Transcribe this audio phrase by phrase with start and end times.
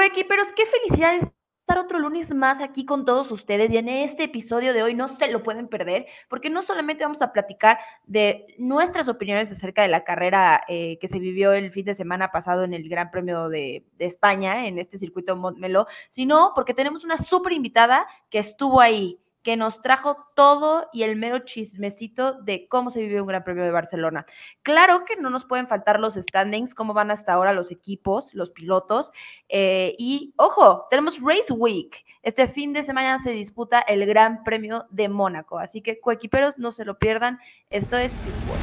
[0.00, 1.24] Coequiperos, qué felicidades
[1.60, 5.10] estar otro lunes más aquí con todos ustedes y en este episodio de hoy no
[5.10, 9.88] se lo pueden perder porque no solamente vamos a platicar de nuestras opiniones acerca de
[9.88, 13.50] la carrera eh, que se vivió el fin de semana pasado en el Gran Premio
[13.50, 18.80] de, de España, en este circuito Montmeló, sino porque tenemos una súper invitada que estuvo
[18.80, 23.44] ahí que nos trajo todo y el mero chismecito de cómo se vivió un Gran
[23.44, 24.26] Premio de Barcelona.
[24.62, 28.50] Claro que no nos pueden faltar los standings, cómo van hasta ahora los equipos, los
[28.50, 29.12] pilotos.
[29.48, 32.04] Eh, y ojo, tenemos Race Week.
[32.22, 35.58] Este fin de semana se disputa el Gran Premio de Mónaco.
[35.58, 37.38] Así que, coequiperos, no se lo pierdan.
[37.70, 38.56] Esto es Pitbull.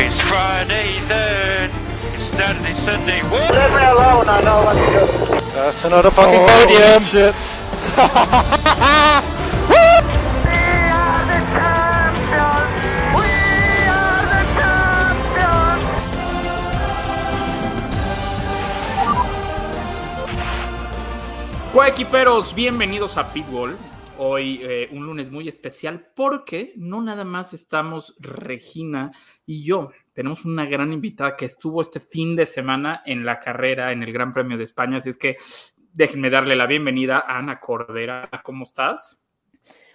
[0.00, 1.00] It's Friday.
[2.38, 3.20] Saturday, Sunday.
[3.22, 5.06] Leave me alone, I know what to do.
[5.56, 7.00] That's another fucking Oh, podium.
[7.02, 7.34] shit.
[21.74, 23.76] Coequiperos, bienvenidos a Pitbull.
[24.16, 29.12] Hoy eh, un lunes muy especial porque no nada más estamos Regina
[29.46, 29.90] y yo.
[30.18, 34.12] Tenemos una gran invitada que estuvo este fin de semana en la carrera en el
[34.12, 34.96] Gran Premio de España.
[34.96, 35.36] Así es que
[35.92, 38.28] déjenme darle la bienvenida a Ana Cordera.
[38.42, 39.22] ¿Cómo estás?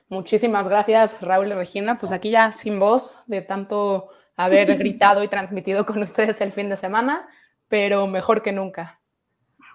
[0.08, 1.98] Muchísimas gracias, Raúl y Regina.
[1.98, 6.70] Pues aquí ya sin voz de tanto haber gritado y transmitido con ustedes el fin
[6.70, 7.28] de semana,
[7.68, 9.02] pero mejor que nunca.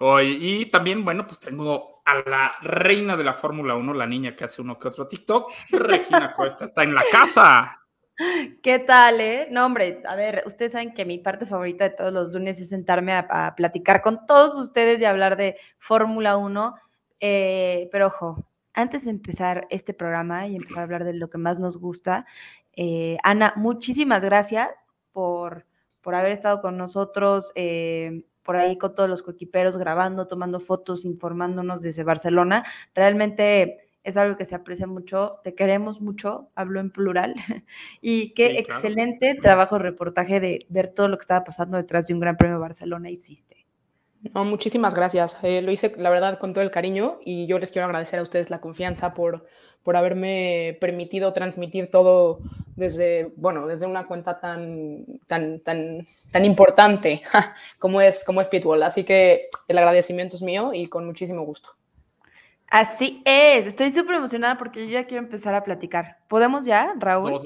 [0.01, 4.35] Hoy, y también, bueno, pues tengo a la reina de la Fórmula 1, la niña
[4.35, 7.79] que hace uno que otro TikTok, Regina Cuesta, está en la casa.
[8.63, 9.49] ¿Qué tal, eh?
[9.51, 12.69] No, hombre, a ver, ustedes saben que mi parte favorita de todos los lunes es
[12.69, 16.75] sentarme a, platicar con todos ustedes y hablar de Fórmula 1.
[17.21, 18.45] eh, pero ojo,
[18.75, 22.27] antes de empezar este programa y empezar a hablar de lo que más nos gusta,
[22.75, 24.69] eh, Ana, muchísimas gracias
[25.13, 25.67] por,
[26.01, 31.05] por haber estado con nosotros, eh, por ahí con todos los coequiperos, grabando, tomando fotos,
[31.05, 32.65] informándonos desde Barcelona.
[32.95, 37.35] Realmente es algo que se aprecia mucho, te queremos mucho, hablo en plural,
[38.01, 38.81] y qué Sí, claro.
[38.81, 42.37] excelente trabajo de reportaje de ver todo lo que estaba pasando detrás de un Gran
[42.37, 43.67] Premio de Barcelona hiciste.
[44.35, 45.37] No, muchísimas gracias.
[45.43, 48.23] Eh, lo hice, la verdad, con todo el cariño y yo les quiero agradecer a
[48.23, 49.47] ustedes la confianza por,
[49.85, 52.41] por haberme permitido transmitir todo
[52.75, 57.23] desde, bueno, desde una cuenta tan, tan, tan, tan importante
[57.79, 58.83] como es, como es Pitbull.
[58.83, 61.78] Así que el agradecimiento es mío y con muchísimo gusto.
[62.71, 66.19] Así es, estoy súper emocionada porque yo ya quiero empezar a platicar.
[66.29, 67.41] ¿Podemos ya, Raúl?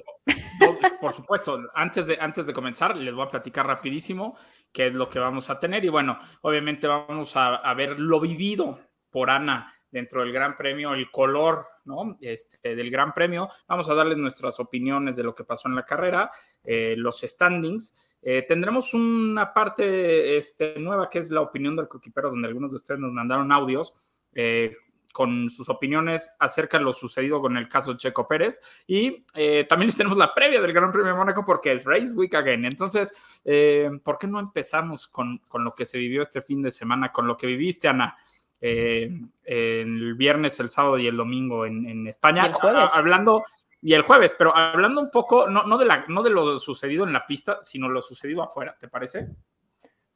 [1.01, 4.37] Por supuesto, antes de, antes de comenzar, les voy a platicar rapidísimo
[4.73, 5.85] qué es lo que vamos a tener.
[5.85, 10.95] Y bueno, obviamente vamos a, a ver lo vivido por Ana dentro del Gran Premio,
[10.95, 12.17] el color ¿no?
[12.21, 13.49] este, del Gran Premio.
[13.69, 16.31] Vamos a darles nuestras opiniones de lo que pasó en la carrera,
[16.65, 17.95] eh, los standings.
[18.23, 22.77] Eh, tendremos una parte este, nueva que es la opinión del coquipero, donde algunos de
[22.77, 23.95] ustedes nos mandaron audios.
[24.35, 24.73] eh,
[25.13, 28.61] con sus opiniones acerca de lo sucedido con el caso Checo Pérez.
[28.87, 32.15] Y eh, también les tenemos la previa del Gran Premio de Mónaco porque es Race
[32.15, 32.65] Week Again.
[32.65, 33.15] Entonces,
[33.45, 37.13] eh, ¿por qué no empezamos con, con, lo que se vivió este fin de semana,
[37.13, 38.17] con lo que viviste, Ana?
[38.61, 39.11] Eh,
[39.45, 42.45] el viernes, el sábado y el domingo en, en España.
[42.45, 42.95] Y el jueves.
[42.95, 43.43] A, hablando,
[43.83, 47.05] y el jueves, pero hablando un poco, no, no, de la, no de lo sucedido
[47.05, 49.29] en la pista, sino lo sucedido afuera, ¿te parece?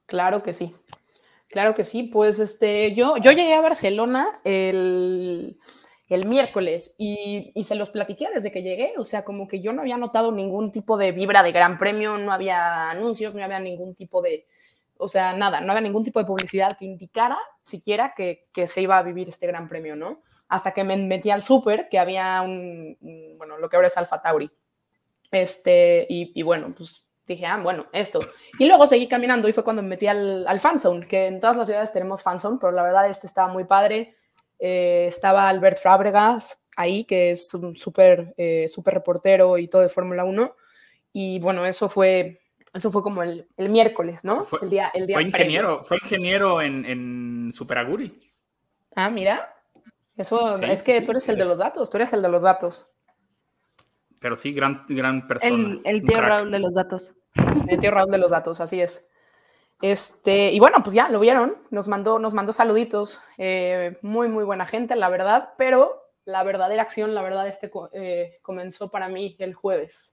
[0.06, 0.72] Claro que sí.
[1.48, 5.58] Claro que sí, pues este, yo, yo llegué a Barcelona el,
[6.08, 9.72] el miércoles y, y, se los platiqué desde que llegué, o sea, como que yo
[9.72, 13.60] no había notado ningún tipo de vibra de gran premio, no había anuncios, no había
[13.60, 14.46] ningún tipo de,
[14.98, 18.82] o sea, nada, no había ningún tipo de publicidad que indicara siquiera que, que se
[18.82, 20.22] iba a vivir este gran premio, ¿no?
[20.48, 23.96] Hasta que me metí al súper, que había un, un, bueno, lo que ahora es
[23.96, 24.50] Alfa Tauri.
[25.30, 28.20] Este, y, y bueno, pues dije, ah, bueno, esto.
[28.58, 31.56] Y luego seguí caminando y fue cuando me metí al, al fanzone, que en todas
[31.56, 34.14] las ciudades tenemos fanzone, pero la verdad este estaba muy padre.
[34.58, 39.88] Eh, estaba Albert Fábregas ahí, que es un súper eh, super reportero y todo de
[39.88, 40.54] Fórmula 1.
[41.12, 42.40] Y bueno, eso fue,
[42.72, 44.42] eso fue como el, el miércoles, ¿no?
[44.42, 48.18] Fue, el día, el día fue ingeniero, fue ingeniero en, en Super Aguri.
[48.94, 49.52] Ah, mira.
[50.16, 52.22] Eso sí, es que sí, tú eres sí, el de los datos, tú eres el
[52.22, 52.90] de los datos.
[54.18, 55.54] Pero sí, gran, gran persona.
[55.54, 57.12] El, el tío Raúl de los datos.
[57.80, 59.08] Tío Raúl de los datos, así es.
[59.82, 64.44] Este, y bueno, pues ya lo vieron, nos mandó, nos mandó saluditos, eh, muy, muy
[64.44, 69.36] buena gente, la verdad, pero la verdadera acción, la verdad, este eh, comenzó para mí
[69.38, 70.12] el jueves.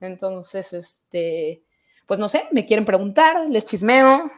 [0.00, 1.62] Entonces, este,
[2.06, 4.30] pues no sé, me quieren preguntar, les chismeo,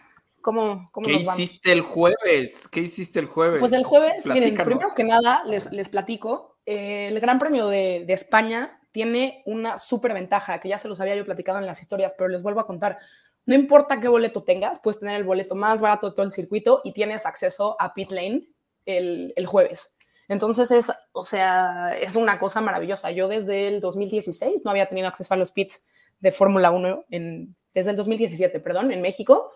[0.43, 2.67] ¿Cómo, cómo ¿Qué hiciste el jueves?
[2.67, 3.61] ¿Qué hiciste el jueves?
[3.61, 8.03] Pues el jueves, miren, primero que nada les, les platico, eh, el Gran Premio de,
[8.05, 11.81] de, España tiene una súper ventaja que ya se los había yo platicado en las
[11.81, 12.99] historias, pero les vuelvo a contar.
[13.47, 16.81] No importa qué boleto tengas, puedes tener el boleto más barato de todo el circuito
[16.85, 18.47] y tienes acceso a pit lane
[18.87, 19.97] el, el jueves.
[20.29, 23.11] Entonces es, o sea, es una cosa maravillosa.
[23.11, 25.85] Yo desde el 2016 no había tenido acceso a los pits
[26.21, 29.53] de Fórmula 1 en, desde el 2017, perdón, en México.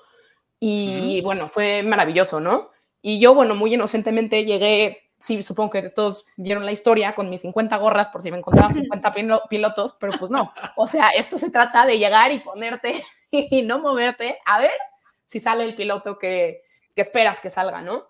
[0.58, 2.70] Y bueno, fue maravilloso, ¿no?
[3.02, 7.40] Y yo, bueno, muy inocentemente llegué, sí, supongo que todos vieron la historia con mis
[7.40, 9.12] 50 gorras por si me encontraban 50
[9.48, 10.52] pilotos, pero pues no.
[10.76, 14.78] O sea, esto se trata de llegar y ponerte y no moverte a ver
[15.24, 16.62] si sale el piloto que,
[16.94, 18.08] que esperas que salga, ¿no?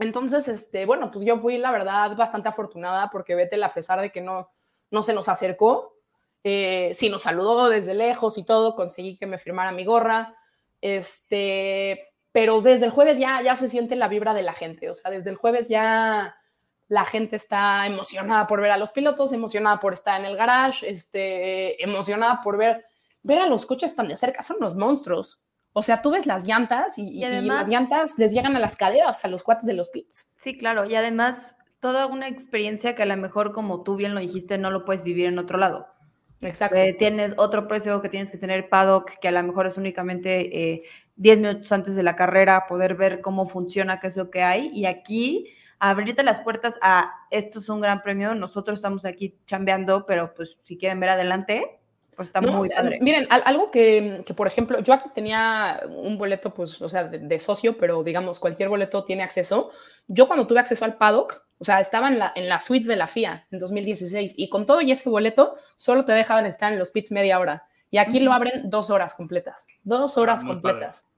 [0.00, 4.10] Entonces, este, bueno, pues yo fui, la verdad, bastante afortunada porque Vettel, a pesar de
[4.10, 4.50] que no,
[4.90, 5.94] no se nos acercó,
[6.42, 10.36] eh, sí nos saludó desde lejos y todo, conseguí que me firmara mi gorra,
[10.80, 14.94] este, pero desde el jueves ya, ya se siente la vibra de la gente, o
[14.94, 16.34] sea, desde el jueves ya
[16.90, 20.90] la gente está emocionada por ver a los pilotos, emocionada por estar en el garage,
[20.90, 22.84] este, emocionada por ver,
[23.22, 25.40] ver a los coches tan de cerca, son unos monstruos.
[25.72, 28.76] O sea, tú ves las llantas y, Y además- las llantas les llegan a las
[28.76, 30.34] caderas a los cuates de los pits.
[30.42, 34.20] Sí, claro, y además toda una experiencia que a lo mejor, como tú bien lo
[34.20, 35.86] dijiste, no lo puedes vivir en otro lado.
[36.42, 36.76] Exacto.
[36.76, 40.72] Eh, tienes otro precio que tienes que tener paddock, que a lo mejor es únicamente
[40.72, 40.82] eh,
[41.14, 44.70] 10 minutos antes de la carrera, poder ver cómo funciona, qué es lo que hay.
[44.74, 45.46] Y aquí,
[45.80, 50.56] abrirte las puertas a esto es un gran premio, nosotros estamos aquí chambeando, pero pues
[50.64, 51.80] si quieren ver adelante,
[52.14, 52.98] pues está No, muy eh, padre.
[53.00, 57.04] Miren, al- algo que, que, por ejemplo, yo aquí tenía un boleto, pues, o sea,
[57.04, 59.70] de, de socio, pero digamos, cualquier boleto tiene acceso.
[60.06, 62.96] Yo cuando tuve acceso al paddock, o sea, estaba en la, en la suite de
[62.96, 66.78] la FIA en 2016 y con todo y ese boleto, solo te dejaban estar en
[66.78, 67.66] los pits media hora.
[67.90, 71.08] Y aquí lo abren dos horas completas, dos horas Ah, completas.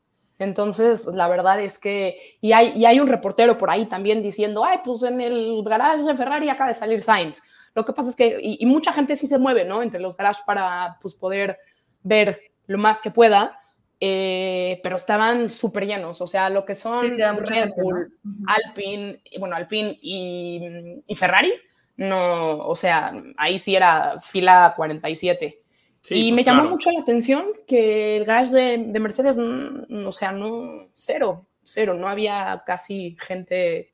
[0.43, 4.65] Entonces, la verdad es que, y hay, y hay un reportero por ahí también diciendo,
[4.65, 7.43] ay, pues en el garage de Ferrari acaba de salir Sainz.
[7.75, 9.83] Lo que pasa es que, y, y mucha gente sí se mueve, ¿no?
[9.83, 11.59] Entre los garages para, pues, poder
[12.03, 13.59] ver lo más que pueda,
[14.01, 17.71] eh, pero estaban súper llenos, o sea, lo que son Sí, Red.
[17.77, 18.13] Bull,
[18.47, 21.53] Alpine, bueno, Alpine y, y Ferrari,
[21.97, 25.62] no, o sea, ahí sí era fila 47.
[26.03, 26.75] Sí, y pues, me llamó claro.
[26.75, 32.09] mucho la atención que el garage de, de Mercedes, o sea, no, cero, cero, no
[32.09, 33.93] había casi gente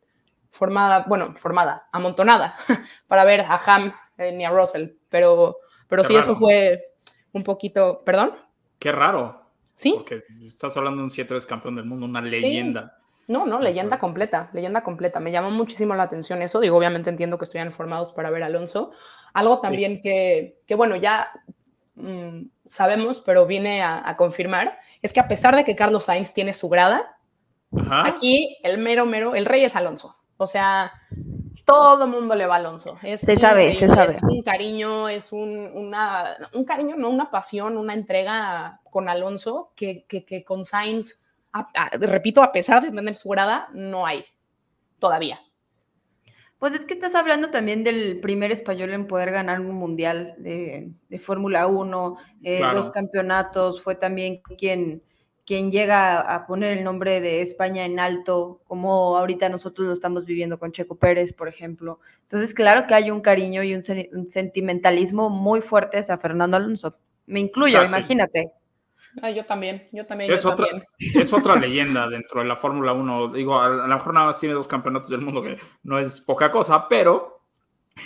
[0.51, 2.55] formada, bueno, formada, amontonada,
[3.07, 6.95] para ver a Ham eh, ni a Russell, pero, pero Qué sí, eso fue
[7.33, 8.33] un poquito, perdón,
[8.79, 9.43] Qué raro,
[9.75, 9.93] ¿sí?
[9.95, 12.95] porque estás hablando de un 7 veces campeón del mundo, una leyenda.
[13.27, 15.21] No, no, leyenda completa, leyenda completa.
[15.21, 16.61] Me llamó muchísimo la atención eso.
[16.61, 18.93] Digo, obviamente entiendo que estuvieran formados para ver a Alonso.
[19.35, 21.29] Algo también que, que, bueno, ya
[21.99, 26.33] mm, sabemos, pero vine a, a confirmar, es que a pesar de que Carlos Sainz
[26.33, 27.17] tiene su grada,
[27.79, 28.07] Ajá.
[28.07, 30.17] aquí el mero, mero, el rey es Alonso.
[30.37, 30.93] O sea,
[31.65, 32.97] todo mundo le va a Alonso.
[33.03, 34.13] Es Se sabe, se sabe.
[34.15, 39.73] Es un cariño, es un, una, un cariño, no una pasión, una entrega con Alonso
[39.77, 41.23] que, que, que con Sainz,
[41.53, 44.25] a- a- repito, a pesar de tener su grada, no hay
[44.99, 45.41] todavía.
[46.59, 50.91] Pues es que estás hablando también del primer español en poder ganar un mundial de,
[51.09, 52.79] de Fórmula 1, eh, Claro.
[52.83, 55.01] dos campeonatos, fue también quien,
[55.47, 60.25] quien llega a poner el nombre de España en alto, como ahorita nosotros lo estamos
[60.27, 62.01] viviendo con Checo Pérez, por ejemplo.
[62.23, 66.57] Entonces, claro que hay un cariño y un, sen- un sentimentalismo muy fuerte hacia Fernando
[66.57, 66.97] Alonso.
[67.27, 68.51] Me incluyo, imagínate.
[69.23, 70.33] Ah, yo también, yo también.
[70.33, 70.87] Es yo otra, también.
[71.21, 73.29] es otra leyenda dentro de la Fórmula 1.
[73.29, 76.51] Digo, a, lo mejor nada más tiene dos campeonatos del mundo, que no es poca
[76.51, 77.43] cosa, pero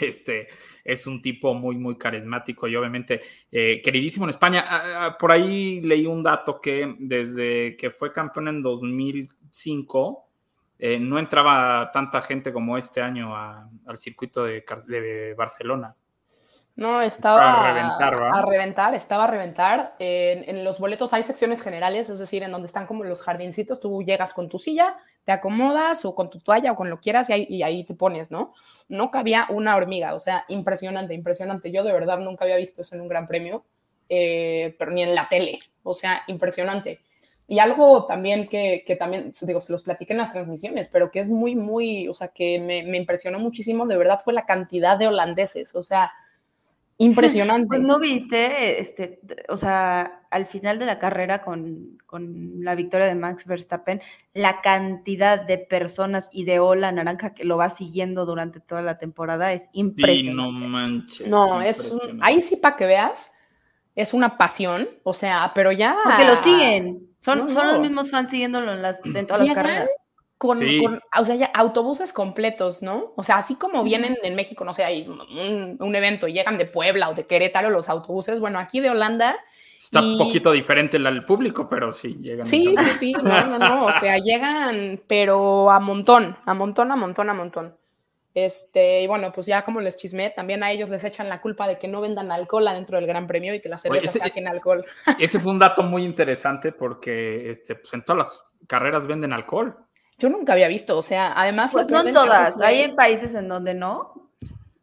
[0.01, 0.49] este
[0.85, 4.65] es un tipo muy, muy carismático y obviamente eh, queridísimo en España.
[4.67, 10.29] Ah, ah, por ahí leí un dato que desde que fue campeón en 2005,
[10.79, 15.95] eh, no entraba tanta gente como este año a- al circuito de Barcelona.
[16.75, 19.95] No, estaba A reventar, a reventar, estaba a reventar.
[19.99, 23.79] En, en los boletos hay secciones generales, es decir, en donde están como los jardincitos,
[23.79, 27.29] tú llegas con tu silla, te acomodas o con tu toalla o con lo quieras
[27.29, 28.55] y ahí, y ahí te pones, ¿no?
[28.89, 31.71] No cabía una hormiga, o sea, impresionante, impresionante.
[31.71, 33.65] Yo de verdad nunca había visto eso en un gran premio,
[34.09, 37.01] eh, pero ni en la tele, o sea, impresionante.
[37.47, 41.21] Y algo también que, que también, digo, se los platiqué en las transmisiones, pero que
[41.21, 44.97] es muy, muy, o sea, que me, me impresionó muchísimo, de verdad, fue la cantidad
[44.97, 46.13] de holandeses, o sea,
[47.05, 47.67] impresionante.
[47.69, 53.07] Pues no viste, este, o sea, al final de la carrera con, con la victoria
[53.07, 54.01] de Max Verstappen,
[54.35, 58.99] la cantidad de personas y de ola naranja que lo va siguiendo durante toda la
[58.99, 60.43] temporada es Sí, impresionante.
[60.43, 61.29] no manches.
[61.29, 63.39] No, es un- ahí sí para que veas,
[63.95, 65.97] es una pasión, o sea, pero ya.
[66.03, 69.55] Porque lo siguen, son, No, son los mismos fans siguiéndolo en, las, en todas las
[69.55, 69.89] carreras.
[70.43, 70.83] Con, Sí.
[70.83, 73.13] con, o sea, ya autobuses completos, ¿no?
[73.17, 76.59] O sea, así como vienen en México, no sé, hay un, un evento y llegan
[76.59, 79.37] de Puebla o de Querétaro los autobuses, bueno, aquí de Holanda,
[79.79, 82.47] Está Y- un poquito diferente el, el público, pero sí, llegan.
[82.47, 86.97] sí, sí, sí, no, no, no, o sea, llegan, pero a montón, a montón, a
[86.97, 87.77] montón, a montón.
[88.35, 91.69] Este, y bueno, pues ya como les chismé, también a ellos les echan la culpa
[91.69, 94.29] de que no vendan alcohol adentro del Gran Premio y que la cerveza ese- sea
[94.31, 94.85] sin alcohol.
[95.19, 99.77] Ese fue un dato muy interesante porque este, pues en todas las carreras venden alcohol.
[100.19, 101.73] Yo nunca había visto, o sea, además...
[101.73, 104.31] Pues no todas, fue- hay en países en donde no.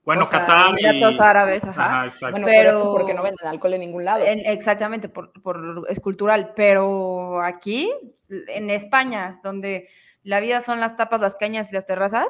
[0.03, 1.17] Bueno, O sea, Qatar y...
[1.19, 1.86] Árabes, ajá.
[1.98, 2.31] Ajá, exacto.
[2.31, 2.69] Bueno, pero...
[2.71, 4.25] eso porque no venden alcohol en ningún lado.
[4.25, 7.91] En- exactamente, por, por- es cultural, pero aquí,
[8.29, 9.88] en España, donde
[10.24, 12.27] la vida son las tapas, las cañas y las terrazas,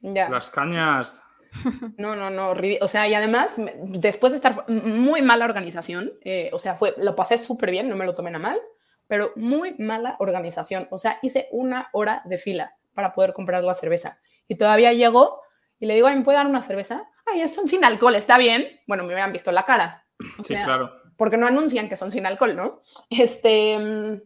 [0.00, 0.28] Ya.
[0.28, 1.22] Las cañas.
[1.96, 2.78] No, no, no, horrible.
[2.82, 7.14] O sea, y además, después de estar muy mala organización, eh, o sea, fue, lo
[7.16, 8.60] pasé súper bien, no me lo tomé a mal,
[9.08, 10.86] pero muy mala organización.
[10.92, 14.20] O sea, hice una hora de fila para poder comprar la cerveza.
[14.46, 15.40] Y todavía llego
[15.80, 17.08] y le digo, "Ay, ¿me puede dar una cerveza?
[17.26, 18.66] Ay, son sin alcohol, ¿está bien?
[18.86, 20.06] Bueno, me hubieran visto la cara.
[20.38, 20.92] O Sí, sea, claro.
[21.16, 22.82] porque no anuncian que son sin alcohol, ¿no?
[23.10, 24.20] Este,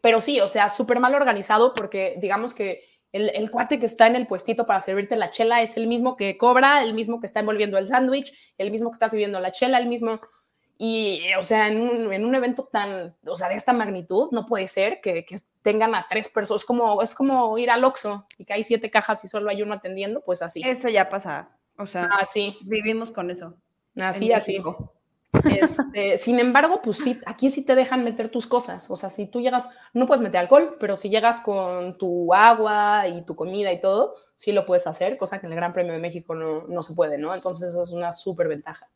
[0.00, 4.06] pero sí, o sea, súper mal organizado porque digamos que el, el cuate que está
[4.06, 7.26] en el puestito para servirte la chela es el mismo que cobra, el mismo que
[7.26, 10.20] está envolviendo el sándwich, el mismo que está sirviendo la chela, el mismo...
[10.84, 14.46] Y, o sea, en un, en un evento tan, o sea, de esta magnitud, no
[14.46, 18.26] puede ser que, que tengan a tres personas, es como, es como ir al Oxxo
[18.36, 20.60] y que hay siete cajas y solo hay uno atendiendo, pues así.
[20.64, 21.50] eso ya pasa.
[21.78, 23.54] O sea, Así, vivimos con eso.
[23.94, 24.60] así, así.
[25.44, 28.90] Este, sin embargo, pues sí, aquí sí te dejan meter tus cosas.
[28.90, 33.06] O sea, si tú llegas, no puedes meter alcohol, pero si llegas con tu agua
[33.06, 35.92] y tu comida y todo, sí lo puedes hacer, cosa que en el Gran Premio
[35.92, 37.32] de México no, no se puede, ¿no?
[37.32, 38.90] Entonces, eso es una súper ventaja.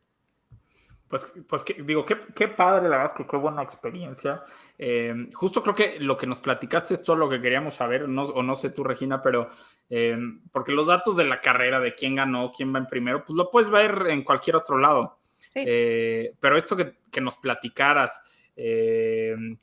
[1.08, 4.42] Pues, pues que- digo, qué, qué padre, la verdad, que qué buena experiencia.
[4.76, 8.22] Eh, justo creo que lo que nos platicaste es todo lo que queríamos saber, no,
[8.24, 9.48] o no sé tú, Regina, pero
[9.88, 10.16] eh,
[10.50, 13.50] porque los datos de la carrera, de quién ganó, quién va en primero, pues lo
[13.50, 15.16] puedes ver en cualquier otro lado.
[15.20, 15.62] Sí.
[15.64, 18.20] Eh, pero esto que, que nos platicaras,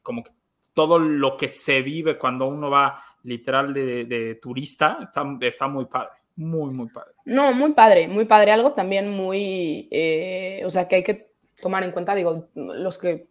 [0.01, 0.31] como que
[0.73, 5.85] todo lo que se vive cuando uno va literal de, de turista, está, está muy
[5.85, 7.11] padre, muy, muy padre.
[7.25, 8.51] No, muy padre, muy padre.
[8.51, 11.32] Algo también muy, eh, o sea, que hay que
[11.63, 13.27] tomar en cuenta, digo, los que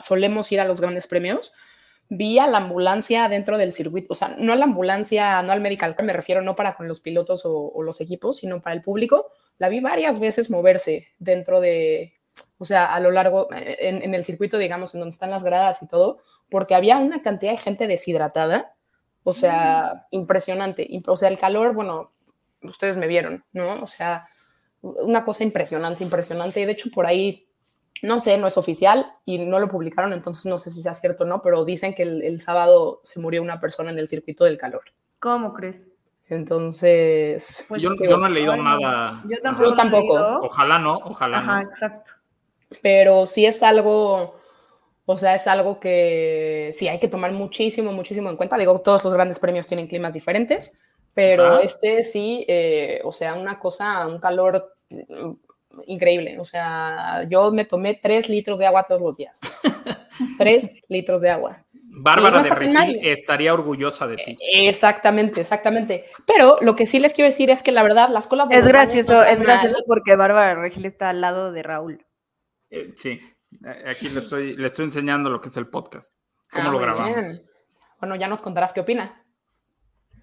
[0.00, 1.52] solemos ir a los grandes premios,
[2.08, 5.60] vi a la ambulancia dentro del circuito, o sea, no a la ambulancia, no al
[5.60, 8.82] medical, me refiero no para con los pilotos o, o los equipos, sino para el
[8.82, 9.26] público,
[9.58, 12.14] la vi varias veces moverse dentro de,
[12.58, 15.44] o sea, a lo largo, eh, en, en el circuito, digamos, en donde están las
[15.44, 18.74] gradas y todo, porque había una cantidad de gente deshidratada,
[19.24, 22.12] o sea, impresionante, imp- o sea, el calor, bueno,
[22.62, 23.82] ustedes me vieron, ¿no?
[23.82, 24.28] O sea,
[24.82, 26.60] una cosa impresionante, impresionante.
[26.60, 27.48] Y de hecho, por ahí,
[28.02, 31.24] no sé, no es oficial y no lo publicaron, entonces no sé si sea cierto
[31.24, 34.44] o no, pero dicen que el, el sábado se murió una persona en el circuito
[34.44, 34.82] del calor.
[35.18, 35.82] ¿Cómo crees?
[36.28, 39.22] Entonces, Pues yo, digo, yo no he leído ay, nada.
[39.28, 39.62] Yo tampoco.
[39.62, 40.14] Yo lo he tampoco.
[40.18, 40.40] leído.
[40.42, 41.70] Ojalá no, ojalá Ajá, no.
[41.70, 42.12] exacto.
[42.82, 44.36] pero sí es algo,
[45.04, 48.58] o sea, es algo que sí hay que tomar muchísimo, muchísimo en cuenta.
[48.58, 50.78] Digo, todos los grandes premios tienen climas diferentes,
[51.16, 55.32] pero este sí, eh, o sea, una cosa, un calor mm,
[55.86, 56.38] increíble.
[56.38, 59.40] O sea, yo me tomé tres litros de agua todos los días.
[60.38, 61.64] tres litros de agua.
[61.98, 64.36] Bárbara no de Regil estaría orgullosa de ti.
[64.52, 66.04] Exactamente, exactamente.
[66.26, 68.64] Pero lo que sí les quiero decir es que la verdad, las colas de Es
[68.66, 72.04] gracioso, no es gracioso porque Bárbara Regil está al lado de Raúl.
[72.70, 73.18] Eh, sí,
[73.64, 76.12] Eh, aquí le estoy, le estoy enseñando lo que es el podcast.
[76.52, 77.16] ¿Cómo Ah, lo grabamos?
[77.16, 77.40] bien.
[77.98, 79.24] Bueno, ya nos contarás qué opina.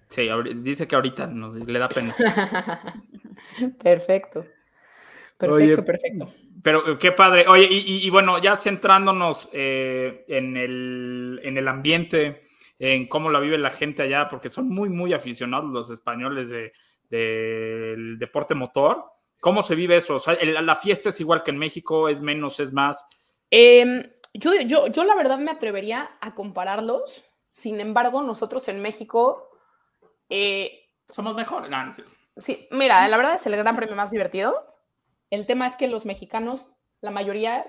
[0.08, 2.14] Sí, dice que ahorita nos, le da pena.
[3.82, 4.46] perfecto.
[5.36, 6.32] Perfecto, Oye, perfecto.
[6.62, 7.46] Pero qué padre.
[7.48, 12.42] Oye, y, y- y bueno, ya centrándonos eh, en, el, en el ambiente,
[12.78, 16.72] en cómo la vive la gente allá, porque son muy, muy aficionados los españoles de-
[17.10, 19.04] del deporte motor.
[19.40, 20.14] ¿Cómo se vive eso?
[20.16, 23.04] O sea, el- la fiesta es igual que en México, es menos, es más.
[23.50, 27.24] Em, yo, yo, yo la verdad me atrevería a compararlos.
[27.50, 29.50] Sin embargo, nosotros en México,
[30.28, 31.70] eh, Somos mejores.
[31.70, 31.92] No, no
[32.36, 34.66] sí, mira, la verdad es el gran premio más divertido.
[35.30, 37.66] El tema es que los mexicanos, la mayoría,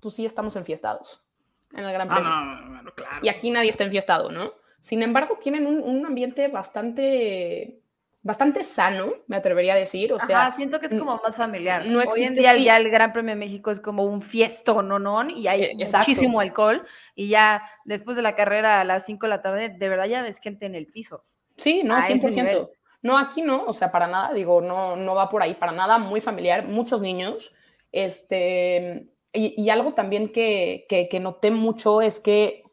[0.00, 1.24] pues sí estamos enfiestados
[1.72, 2.30] en el gran Ah, premio.
[2.30, 3.18] no, no, no, claro.
[3.22, 4.52] Y aquí nadie está enfiestado, ¿no?
[4.80, 7.80] Sin embargo, tienen un, un ambiente bastante,
[8.22, 10.12] bastante sano, me atrevería a decir.
[10.12, 11.84] O sea, Ajá, siento que es como más familiar.
[11.86, 12.64] no Hoy en existe, día sí.
[12.64, 15.76] ya el Gran Premio de México es como un fiesto, no, no, y hay Eh,
[15.78, 16.10] exacto.
[16.10, 16.86] muchísimo alcohol.
[17.14, 20.22] Y ya después de la carrera a las 5 de la tarde, de verdad ya
[20.22, 21.24] ves gente en el piso.
[21.60, 22.34] Sí, no, a ese 100%.
[22.34, 22.68] nivel.
[23.02, 25.98] No, aquí no, o sea, para nada, digo, no, no va por ahí, para nada,
[25.98, 27.52] muy familiar, muchos niños.
[27.92, 32.64] Este, y, y algo también que, que, que noté mucho es que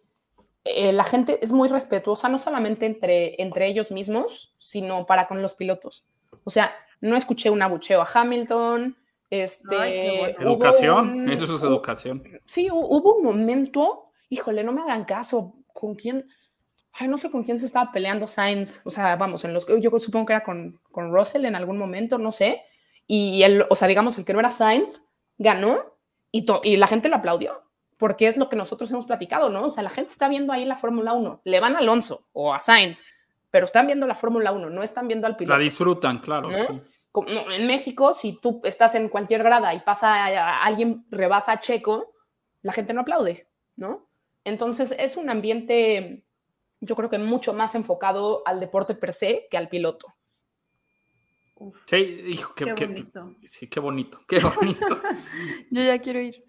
[0.66, 5.42] eh, la gente es muy respetuosa, no solamente entre, entre ellos mismos, sino para con
[5.42, 6.06] los pilotos.
[6.44, 8.98] O sea, no escuché un abucheo a Hamilton.
[9.30, 10.40] Este, Ay, bueno.
[10.40, 12.24] Educación, un- eso es educación.
[12.46, 16.28] Sí, hu- hubo un momento, híjole, no me hagan caso, ¿con quién?
[17.00, 18.82] Ay, no sé con quién se estaba peleando Sainz.
[18.86, 22.18] O sea, vamos, en los, yo supongo que era con, con Russell en algún momento,
[22.18, 22.62] no sé.
[23.06, 25.04] Y el, o sea, digamos, el que no era Sainz
[25.38, 25.84] ganó
[26.32, 27.62] y, to- y la gente lo aplaudió,
[27.98, 29.66] porque es lo que nosotros hemos platicado, ¿no?
[29.66, 32.54] O sea, la gente está viendo ahí la Fórmula 1, le van a Alonso o
[32.54, 33.04] a Sainz,
[33.52, 35.60] pero están viendo la Fórmula 1, no están viendo al La piloto.
[35.60, 36.50] disfrutan, claro.
[36.50, 36.58] ¿no?
[36.58, 36.82] sí.
[37.12, 42.12] Como en México, si tú estás en cualquier grada y pasa alguien rebasa a Checo,
[42.62, 44.08] la gente no aplaude, ¿no?
[44.44, 46.26] Entonces es un ambiente,
[46.80, 50.08] yo creo que mucho más enfocado al deporte per se que al piloto.
[51.88, 51.96] Sí,
[52.28, 53.36] hijo, qué, Qué qué- bonito.
[53.46, 55.02] sí, qué bonito, qué bonito.
[55.72, 56.44] Yo ya quiero ir.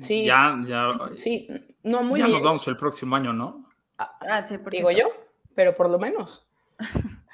[0.00, 0.24] Sí.
[0.26, 1.48] Ya, ya, Sí,
[1.82, 3.66] no, muy ya bien, nos vamos el próximo año, ¿no?
[3.96, 5.06] Ah, sí, por digo yo,
[5.54, 6.46] pero por lo menos.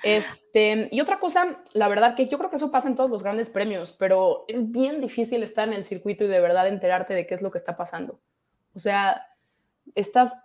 [0.05, 3.25] Este, y otra cosa, la verdad que yo creo que eso pasa en todos los
[3.25, 7.27] grandes premios, pero es bien difícil estar en el circuito y de verdad enterarte de
[7.27, 8.21] qué es lo que está pasando.
[8.75, 9.27] O sea,
[9.97, 10.45] estás,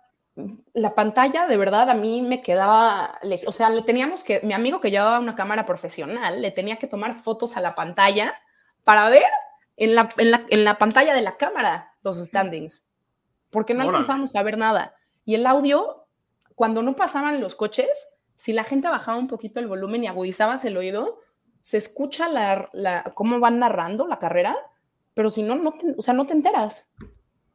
[0.74, 4.80] la pantalla de verdad a mí me quedaba, o sea, le teníamos que, mi amigo
[4.80, 8.34] que llevaba una cámara profesional, le tenía que tomar fotos a la pantalla
[8.84, 9.24] para ver
[9.76, 12.88] en la, en la, en la pantalla de la cámara los standings,
[13.50, 13.90] porque no Órale.
[13.96, 14.94] alcanzábamos a ver nada.
[15.24, 16.06] Y el audio,
[16.54, 20.64] cuando no pasaban los coches, si la gente bajaba un poquito el volumen y agudizabas
[20.64, 21.18] el oído,
[21.62, 24.56] se escucha la, la- cómo van narrando la carrera,
[25.14, 26.90] pero si no, no te, o sea, no te enteras.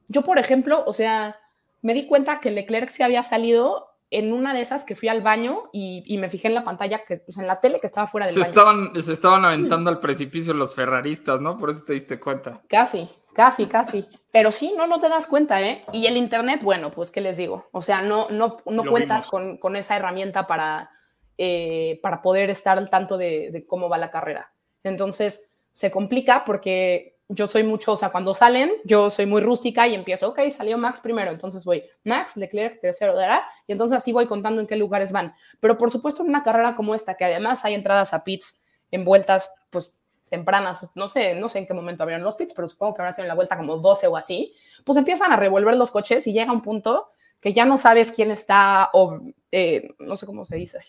[0.10, 1.38] Yo, por ejemplo, o sea,
[1.84, 5.22] me di cuenta que Leclerc se había salido en una de esas que fui al
[5.22, 8.08] baño y, y me fijé en la pantalla, que, pues, en la tele que estaba
[8.08, 8.50] fuera del Se baño.
[8.50, 11.58] estaban, se estaban aventando al precipicio los ferraristas, ¿no?
[11.58, 12.62] Por eso te diste cuenta.
[12.68, 14.08] Casi, casi, casi.
[14.32, 15.84] Pero sí, no, no te das cuenta, ¿eh?
[15.92, 17.68] Y el Internet, bueno, pues, ¿qué les digo?
[17.72, 20.92] O sea, no, no, no Lo cuentas con, con esa herramienta para,
[21.38, 24.54] eh, para poder estar al tanto de, de cómo va la carrera.
[24.84, 29.88] Entonces, se complica porque yo soy mucho, o sea, cuando salen, yo soy muy rústica
[29.88, 34.12] y empiezo, ok, salió Max primero, entonces voy Max, Leclerc, tercero, dará, y entonces así
[34.12, 35.34] voy contando en qué lugares van.
[35.60, 38.60] Pero por supuesto, en una carrera como esta, que además hay entradas a pits
[38.92, 39.94] en vueltas, pues
[40.30, 43.14] tempranas, no sé, no sé en qué momento abrieron los pits, pero supongo que habrá
[43.14, 44.54] sido en la vuelta como 12 o así,
[44.84, 48.32] pues empiezan a revolver los coches y llega un punto que ya no sabes quién
[48.32, 49.20] está, o
[49.52, 50.80] eh, no sé cómo se dice.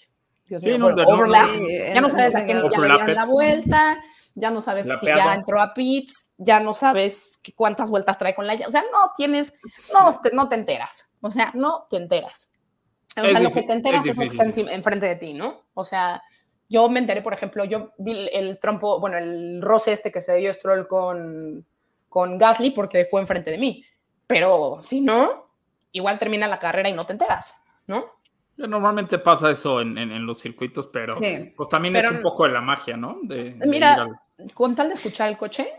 [0.46, 1.48] Dios Sí, mío, no, bueno, de- no, overlap.
[1.56, 3.98] no, ya no sabes a quién ya le dieron la vuelta,
[4.34, 8.46] ya no sabes si ya entró a pits, ya no sabes cuántas vueltas trae con
[8.46, 8.66] la llave.
[8.66, 9.54] O sea, no tienes,
[9.92, 11.12] no te, no te enteras.
[11.20, 12.50] O sea, no te enteras.
[13.16, 15.62] O Es sea, lo que te enteras es es, difícil, encima- enfrente de ti, ¿no?
[15.74, 16.20] O sea,
[16.68, 20.34] yo me enteré, por ejemplo, yo vi el, trompo, bueno, el roce este que se
[20.36, 21.64] dio Stroll con,
[22.08, 23.84] con Gasly porque fue enfrente de mí.
[24.26, 25.48] Pero si no,
[25.92, 27.54] igual termina la carrera y no te enteras,
[27.86, 28.04] ¿no?
[28.56, 31.52] Normalmente pasa eso en, en- en los circuitos, pero Sí.
[31.56, 33.18] pues también Pero es un poco de la magia, ¿no?
[33.22, 35.72] De, de Mira, ir al- Con tal de escuchar el coche,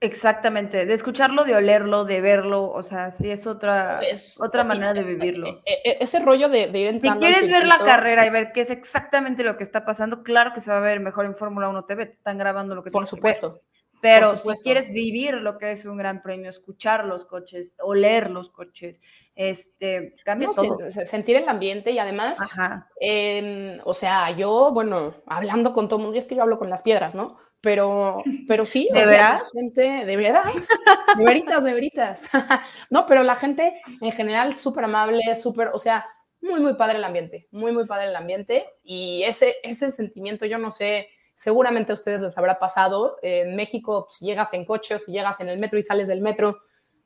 [0.00, 4.92] Exactamente, de escucharlo, de olerlo, de verlo, o sea, sí es otra, es otra manera
[4.92, 5.46] de vivirlo.
[5.64, 8.30] e- e- ese rollo de, de ir Si entrando al quieres ver la carrera y
[8.30, 11.24] ver qué es exactamente lo que está pasando, claro que se va a ver mejor
[11.24, 13.62] en Fórmula 1 TV, te están grabando lo que Por que supuesto.
[14.02, 14.64] Pero por si supuesto.
[14.64, 19.00] quieres vivir lo que es un gran premio, escuchar los coches, oler los coches,
[19.34, 20.78] este, cambia No, todo.
[20.78, 22.86] se- se- sentir el ambiente y además, Ajá.
[23.00, 26.58] em, o sea, yo, bueno, hablando con todo el mundo, y es que yo hablo
[26.58, 27.38] con las piedras, ¿no?
[27.60, 29.42] Pero, pero sí, ¿De o sea, veras?
[29.42, 30.68] la gente, de veras,
[31.16, 32.28] de veritas, de veritas.
[32.90, 36.06] no, pero la gente en general súper amable, súper, o sea,
[36.40, 38.66] muy, muy padre el ambiente, muy, muy padre el ambiente.
[38.82, 43.18] Y ese, ese sentimiento, yo no sé, seguramente a ustedes les habrá pasado.
[43.22, 46.20] En México, si llegas en coche o si llegas en el metro y sales del
[46.20, 46.58] metro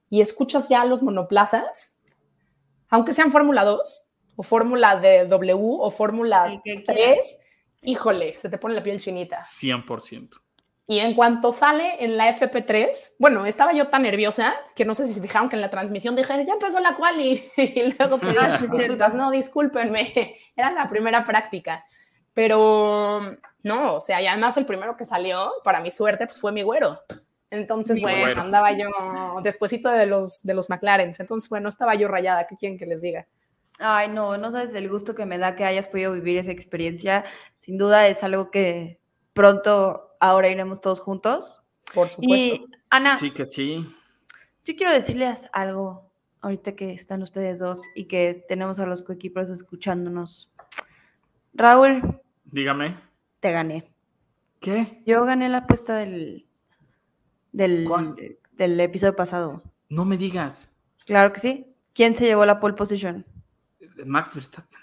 [0.08, 1.98] y escuchas ya los monoplazas,
[2.88, 7.38] aunque sean Fórmula 2 o Fórmula de W o Fórmula El que 3,
[7.82, 9.38] híjole, se te pone la piel chinita.
[9.38, 10.40] 100%.
[10.86, 15.04] Y en cuanto sale en la FP3, bueno, estaba yo tan nerviosa que no sé
[15.04, 17.44] si se fijaron que en la transmisión dije, ya empezó la quali.
[17.56, 18.34] Y luego pedí
[18.76, 21.84] disculpas, no, discúlpenme, era la primera práctica.
[22.34, 26.50] Pero no, o sea, y además el primero que salió, para mi suerte, pues fue
[26.50, 27.00] mi güero.
[27.50, 28.42] Entonces, Mi bueno, güero.
[28.42, 28.88] andaba yo
[29.42, 31.20] despuesito de los, de los McLarens.
[31.20, 33.26] Entonces, bueno, estaba yo rayada, ¿qué quieren que les diga?
[33.78, 37.24] Ay, no, no sabes el gusto que me da que hayas podido vivir esa experiencia.
[37.60, 39.00] Sin duda es algo que
[39.32, 41.60] pronto ahora iremos todos juntos.
[41.94, 42.54] Por supuesto.
[42.56, 43.86] Y Ana, Sí, que sí.
[44.64, 49.50] yo quiero decirles algo ahorita que están ustedes dos y que tenemos a los coequiperos
[49.50, 50.50] escuchándonos.
[51.54, 52.00] Raúl,
[52.44, 52.98] Dígame.
[53.40, 53.92] te gané.
[54.60, 55.02] ¿Qué?
[55.06, 56.46] Yo gané la apuesta del,
[57.52, 58.14] del, ¿Cuál?
[58.52, 59.62] del episodio pasado.
[59.88, 60.74] No me digas.
[61.06, 61.66] Claro que sí.
[61.94, 63.24] ¿Quién se llevó la pole position?
[64.06, 64.78] Max Verstappen.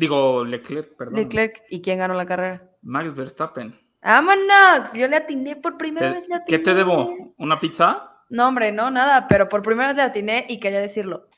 [0.00, 1.16] Digo, Leclerc, perdón.
[1.16, 2.62] Leclerc, ¿y quién ganó la carrera?
[2.80, 3.78] Max Verstappen.
[4.02, 4.94] ¡Vámonos!
[4.94, 6.26] Yo le atiné por primera vez.
[6.26, 6.74] le ¿Qué te atiné.
[6.76, 7.34] debo?
[7.36, 8.10] ¿Una pizza?
[8.30, 11.28] No, hombre, no, nada, pero por primera vez le atiné y quería decirlo.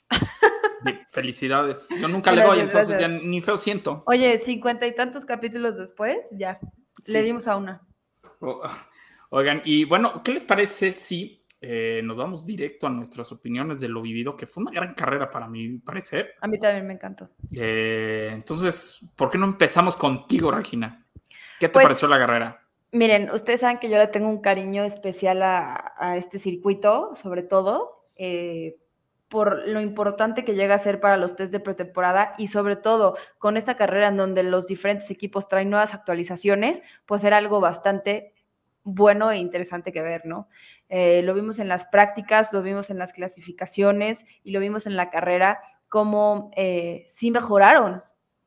[1.11, 1.88] Felicidades.
[2.01, 3.29] Yo nunca le doy, Gracias, entonces ya gracias.
[3.29, 4.03] ni feo siento.
[4.07, 6.61] Oye, cincuenta y tantos capítulos después, ya,
[7.03, 7.12] Sí.
[7.12, 7.83] le dimos a una.
[9.31, 13.88] Oigan, y bueno, ¿qué les parece si eh, nos vamos directo a nuestras opiniones de
[13.88, 14.37] lo vivido?
[14.37, 16.35] Que fue una gran carrera para mi parecer.
[16.40, 17.31] A mí también me encantó.
[17.55, 21.07] Eh, entonces, ¿por qué no empezamos contigo, Regina?
[21.59, 22.59] ¿Qué te Pues- pareció la carrera?
[22.90, 27.42] Miren, ustedes saben que yo le tengo un cariño especial a, a este circuito, sobre
[27.42, 28.77] todo, eh,
[29.29, 33.16] por lo importante que llega a ser para los test de pretemporada y sobre todo
[33.38, 38.32] con esta carrera en donde los diferentes equipos traen nuevas actualizaciones, pues era algo bastante
[38.85, 40.49] bueno e interesante que ver, ¿no?
[40.88, 44.97] Eh, lo vimos en las prácticas, lo vimos en las clasificaciones y lo vimos en
[44.97, 48.03] la carrera, como eh, sí mejoraron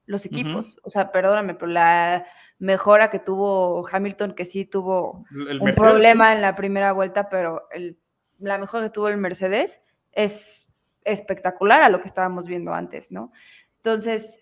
[0.05, 0.77] los equipos.
[0.83, 2.25] O sea, perdóname, pero la
[2.59, 7.29] mejora que tuvo Hamilton, que sí tuvo El un Mercedes, problema en la primera vuelta,
[7.29, 7.97] pero el-
[8.39, 9.79] la mejora que tuvo el Mercedes
[10.11, 10.67] es
[11.03, 13.31] espectacular a lo que estábamos viendo antes, ¿no?
[13.77, 14.37] Entonces,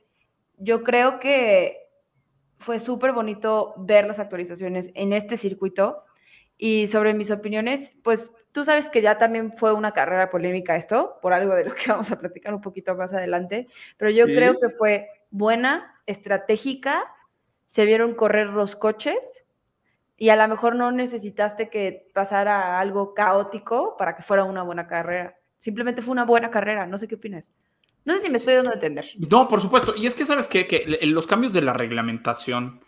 [0.57, 1.82] yo creo que
[2.63, 6.03] fue súper bonito ver las actualizaciones en este circuito
[6.57, 11.17] y sobre mis opiniones, pues tú sabes que ya también fue una carrera polémica esto,
[11.21, 14.33] por algo de lo que vamos a platicar un poquito más adelante, pero yo Sí.
[14.33, 17.03] creo que fue buena, estratégica,
[17.67, 19.17] se vieron correr los coches
[20.17, 24.87] y a lo mejor no necesitaste que pasara algo caótico para que fuera una buena
[24.87, 25.35] carrera.
[25.57, 27.51] Simplemente fue una buena carrera, no sé qué opinas.
[28.05, 29.05] No sé si me estoy dando a entender.
[29.29, 29.93] No, por supuesto.
[29.95, 30.67] Y es que, ¿sabes qué?
[30.67, 32.81] Que los cambios de la reglamentación,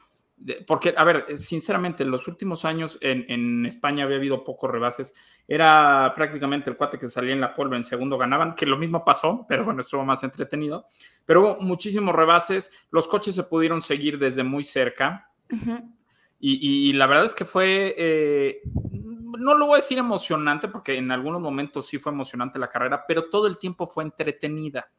[0.67, 5.13] porque, a ver, sinceramente, en los últimos años en, en España había habido pocos rebases.
[5.47, 9.05] Era prácticamente el cuate que salía en la polva en segundo ganaban, que lo mismo
[9.05, 10.85] pasó, pero bueno, estuvo más entretenido.
[11.25, 12.71] Pero hubo muchísimos rebases.
[12.91, 15.31] Los coches se pudieron seguir desde muy cerca.
[16.39, 18.61] Y la verdad es que fue, eh,
[19.37, 23.05] no lo voy a decir emocionante, porque en algunos momentos sí fue emocionante la carrera,
[23.07, 24.89] pero todo el tiempo fue entretenida.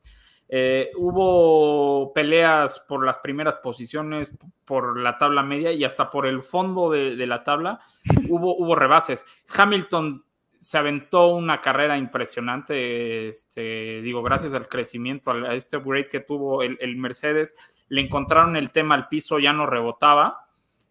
[0.49, 6.43] Eh, hubo peleas por las primeras posiciones, por la tabla media y hasta por el
[6.43, 7.81] fondo de, de la tabla.
[8.29, 9.25] Hubo, hubo rebases.
[9.57, 10.25] Hamilton
[10.59, 16.63] se aventó una carrera impresionante, este, digo, gracias al crecimiento, a este upgrade que tuvo
[16.63, 17.55] el, el Mercedes,
[17.89, 20.46] le encontraron el tema al piso, ya no rebotaba.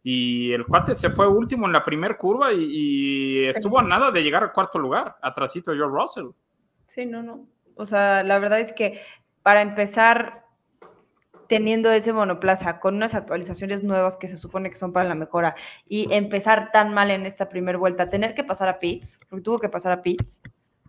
[0.08, 4.12] Y el cuate se fue último en la primera curva y, y estuvo a nada
[4.12, 6.28] de llegar al cuarto lugar, atrasito de George Russell.
[6.90, 7.48] Sí, no, no.
[7.74, 9.02] O sea, la verdad es que
[9.42, 10.46] para empezar
[11.48, 15.56] teniendo ese monoplaza con unas actualizaciones nuevas que se supone que son para la mejora
[15.88, 19.58] y empezar tan mal en esta primera vuelta, tener que pasar a pits, porque tuvo
[19.58, 20.40] que pasar a pits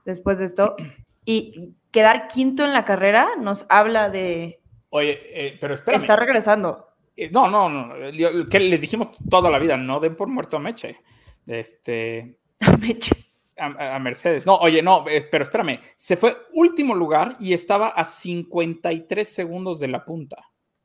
[0.05, 0.77] después de esto,
[1.25, 6.03] y quedar quinto en la carrera nos habla de Oye, eh, pero que espérame.
[6.03, 6.87] está regresando.
[7.33, 8.49] No, no, no.
[8.49, 11.01] que les dijimos toda la vida, no den por muerto a Meche.
[11.47, 12.39] Este,
[12.81, 13.13] Meche.
[13.57, 14.45] a, a Mercedes.
[14.47, 15.81] No, oye, no, eh, pero espérame.
[15.97, 20.37] Se fue último lugar y estaba a 53 segundos de la punta.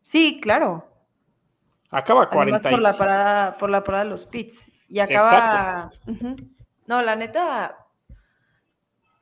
[0.04, 0.88] Sí, claro.
[1.92, 2.70] Acaba a Además 40.
[2.70, 4.58] por la parada, por la parada de los pits.
[4.88, 5.92] Y acaba.
[6.88, 7.78] No, la neta,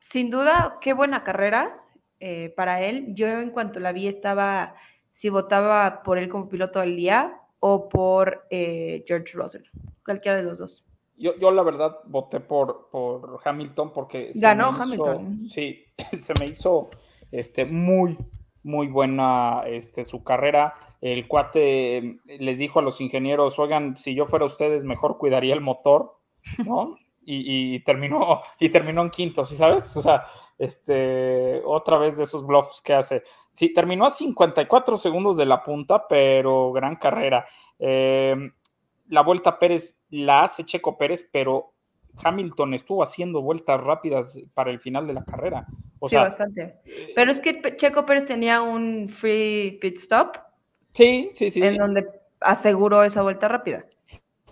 [0.00, 1.80] sin duda, qué buena carrera
[2.18, 3.14] eh, para él.
[3.14, 4.74] Yo en cuanto la vi estaba
[5.20, 9.64] si votaba por él como piloto del día o por eh, George Russell,
[10.02, 10.82] cualquiera de los dos.
[11.18, 15.46] Yo, yo la verdad voté por, por Hamilton porque se Ganó me hizo- Hamilton.
[15.46, 16.88] sí, se me hizo
[17.30, 18.16] este, muy,
[18.62, 20.72] muy buena este, su carrera.
[21.02, 25.52] El cuate eh, les dijo a los ingenieros, oigan, si yo fuera ustedes, mejor cuidaría
[25.52, 26.14] el motor,
[26.64, 26.96] ¿no?
[27.32, 29.96] Y, y terminó, y terminó en quinto, ¿sí sabes?
[29.96, 30.24] O sea,
[30.58, 33.22] este, otra vez de esos bluffs que hace.
[33.50, 37.46] Sí, terminó a 54 segundos de la punta, pero gran carrera.
[37.78, 38.36] Eh,
[39.08, 41.72] la vuelta Pérez la hace Checo Pérez, pero
[42.22, 45.66] Hamilton estuvo haciendo vueltas rápidas para el final de la carrera.
[45.98, 46.76] O sí, sea, bastante.
[47.14, 50.36] Pero es que Checo Pérez tenía un free pit stop
[50.92, 51.62] sí, sí, sí.
[51.62, 52.06] en donde
[52.40, 53.84] aseguró esa vuelta rápida.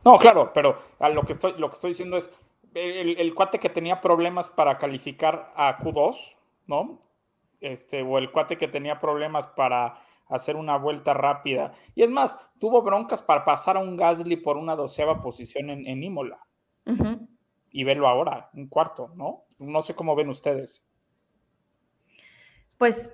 [0.05, 2.33] No, claro, pero a lo que estoy, lo que estoy diciendo es
[2.75, 7.01] el, el cuate que tenía problemas para calificar a Q2, ¿no?
[7.61, 11.73] Este, o el cuate que tenía problemas para hacer una vuelta rápida.
[11.95, 15.87] Y es más, tuvo broncas para pasar a un Gasly por una doceava posición en,
[15.87, 16.39] en Imola.
[17.71, 19.45] Y verlo ahora, un cuarto, ¿no?
[19.59, 20.83] No sé cómo ven ustedes.
[22.79, 23.11] Pues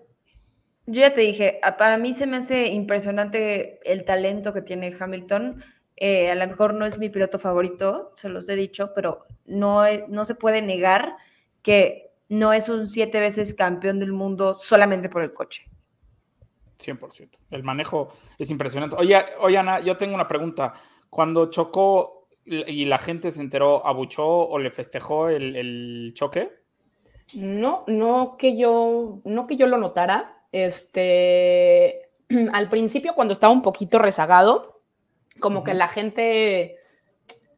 [0.86, 5.64] yo ya te dije, para mí se me hace impresionante el talento que tiene Hamilton.
[5.96, 9.84] Eh, a lo mejor no es mi piloto favorito, se los he dicho, pero no,
[10.08, 11.16] no se puede negar
[11.62, 15.62] que no es un siete veces campeón del mundo solamente por el coche.
[16.78, 17.30] 100%.
[17.50, 18.96] El manejo es impresionante.
[18.98, 20.74] Oye, oye, Ana, yo tengo una pregunta.
[21.08, 26.50] Cuando chocó y la gente se enteró, ¿abuchó o le festejó el, el choque?
[27.34, 30.46] No, no que yo, no que yo lo notara.
[30.52, 32.10] Este,
[32.52, 34.73] al principio, cuando estaba un poquito rezagado,
[35.40, 36.76] como que la gente,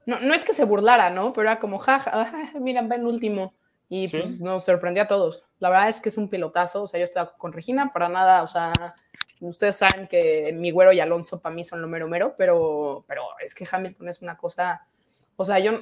[0.06, 1.32] no, no es que se burlara, ¿no?
[1.32, 3.54] Pero era como, jaja, ja, miren, ven último.
[3.88, 4.18] Y Sí.
[4.18, 5.46] pues nos sorprendió a todos.
[5.60, 6.82] La verdad es que es un pilotazo.
[6.82, 8.72] O sea, yo estaba con Regina, para nada, o sea,
[9.40, 13.22] ustedes saben que mi güero y Alonso para mí son lo mero mero, pero, pero
[13.44, 14.84] es que Hamilton es una cosa,
[15.37, 15.72] o sea, yo,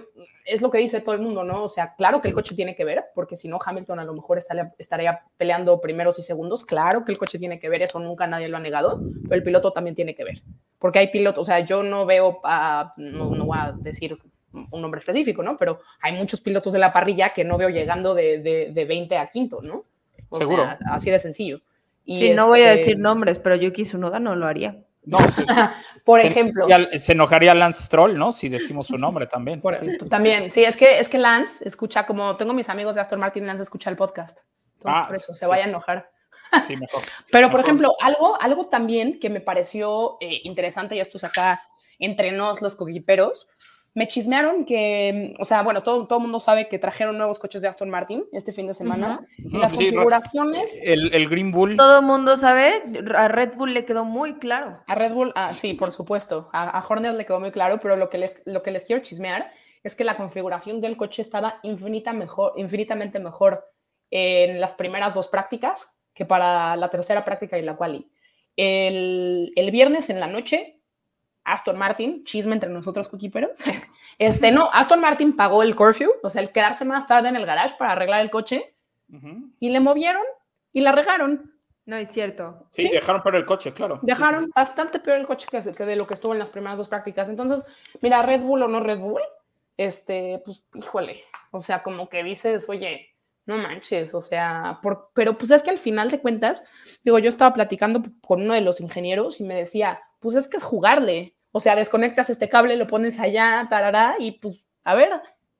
[0.45, 1.63] es lo que dice todo el mundo, ¿no?
[1.63, 4.13] O sea, claro que el coche tiene que ver, porque si no, Hamilton a lo
[4.13, 6.65] mejor estaría, estaría peleando primeros y segundos.
[6.65, 9.43] Claro que el coche tiene que ver, eso nunca nadie lo ha negado, pero el
[9.43, 10.43] piloto también tiene que ver.
[10.79, 14.19] Porque hay pilotos, o sea, yo no veo, a, no, no voy a decir
[14.53, 15.57] un nombre específico, ¿no?
[15.57, 19.17] Pero hay muchos pilotos de la parrilla que no veo llegando de, de, de 20
[19.17, 19.85] a quinto, ¿no?
[20.29, 20.65] O Seguro.
[20.65, 21.61] sea, así de sencillo.
[22.05, 24.77] Y Sí, no voy a este, decir nombres, pero Yuki Tsunoda no lo haría.
[25.05, 25.45] No, sí.
[26.05, 28.31] Por Se ejemplo, enojaría- se enojaría Lance Stroll, ¿no?
[28.33, 29.61] Si decimos su nombre también.
[29.63, 29.99] por- Sí.
[30.11, 33.47] también, sí, es que, es que Lance escucha, como tengo mis amigos de Aston Martin,
[33.47, 34.41] Lance escucha el podcast.
[34.75, 36.11] Entonces, Ah, por eso, se sí, vaya a enojar.
[36.67, 37.01] Sí, mejor.
[37.33, 37.61] Pero, por Mejor.
[37.61, 41.63] ejemplo, algo, algo también que me pareció eh, interesante, y esto es acá
[41.99, 43.47] entre nos, los coquiperos,
[43.95, 47.63] me chismearon que, o sea, bueno, todo todo el mundo sabe que trajeron nuevos coches
[47.63, 49.27] de Aston Martin este fin de semana.
[49.39, 51.77] Y las Sí, configuraciones El, el Green Bull.
[51.77, 52.83] Todo el mundo sabe,
[53.17, 54.81] a Red Bull le quedó muy claro.
[54.87, 57.95] a Red Bull, ah, sí, por supuesto, a, a Horner le quedó muy claro, pero
[57.97, 59.51] lo que, les, lo que les quiero chismear
[59.85, 63.65] es que la configuración del coche estaba infinita mejor, infinitamente mejor
[64.11, 68.11] en las primeras dos prácticas que para la tercera práctica y la quali.
[68.57, 70.81] El, el viernes en la noche,
[71.45, 73.61] Aston Martin, chisme entre nosotros coquiperos,
[74.19, 77.47] este, no, Aston Martin pagó el curfew, o sea, el quedarse más tarde en el
[77.47, 78.75] garage para arreglar el coche
[79.61, 80.23] y le movieron
[80.73, 81.53] y la regaron.
[81.87, 82.67] No es cierto.
[82.71, 82.89] Sí, Sí.
[82.89, 83.97] dejaron para el coche, claro.
[84.01, 86.49] Sí, Dejaron sí, bastante peor el coche que, que de lo que estuvo en las
[86.49, 87.29] primeras dos prácticas.
[87.29, 87.63] Entonces,
[88.01, 89.21] mira, Red Bull o no Red Bull,
[89.77, 93.09] este, pues, híjole, o sea, como que dices, oye,
[93.47, 96.65] no manches, o sea, por- pero pues es que al final de cuentas,
[97.05, 100.57] digo, yo estaba platicando con uno de los ingenieros y me decía, pues es que
[100.57, 105.09] es jugarle, o sea, desconectas este cable, lo pones allá, tarará, y pues, a ver,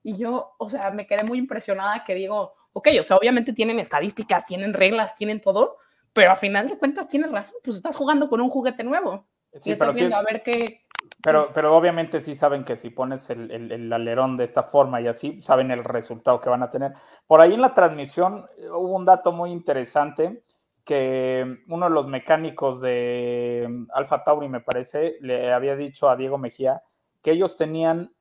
[0.03, 3.79] y yo, o sea, me quedé muy impresionada que digo, ok, o sea, obviamente tienen
[3.79, 5.77] estadísticas, tienen reglas, tienen todo,
[6.11, 9.25] pero a final de cuentas tienes razón, pues estás jugando con un juguete nuevo
[9.61, 10.81] Sí, y estás pero, sí- a ver qué.
[11.23, 14.99] pero, pero obviamente sí saben que si pones el, el- el alerón de esta forma
[14.99, 16.91] y así, saben el resultado que van a tener.
[17.25, 20.43] Por ahí en la transmisión eh, hubo un dato muy interesante
[20.85, 26.37] que uno de los mecánicos de Alfa Tauri, me parece, le había dicho a Diego
[26.37, 26.81] Mejía
[27.21, 28.13] que ellos tenían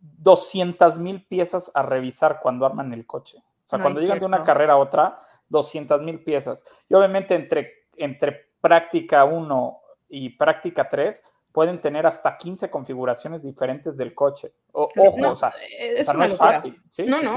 [0.00, 3.38] 200 mil piezas a revisar cuando arman el coche.
[3.38, 6.64] O sea, No cuando llegan de una carrera a otra, 200 mil piezas.
[6.88, 13.96] Y obviamente entre, entre práctica 1 y práctica 3 pueden tener hasta 15 configuraciones diferentes
[13.96, 14.52] del coche.
[14.72, 16.80] O- ojo, No, o sea, eh, o es sea, no una es fácil.
[16.82, 17.34] Sí, no, sí, sí.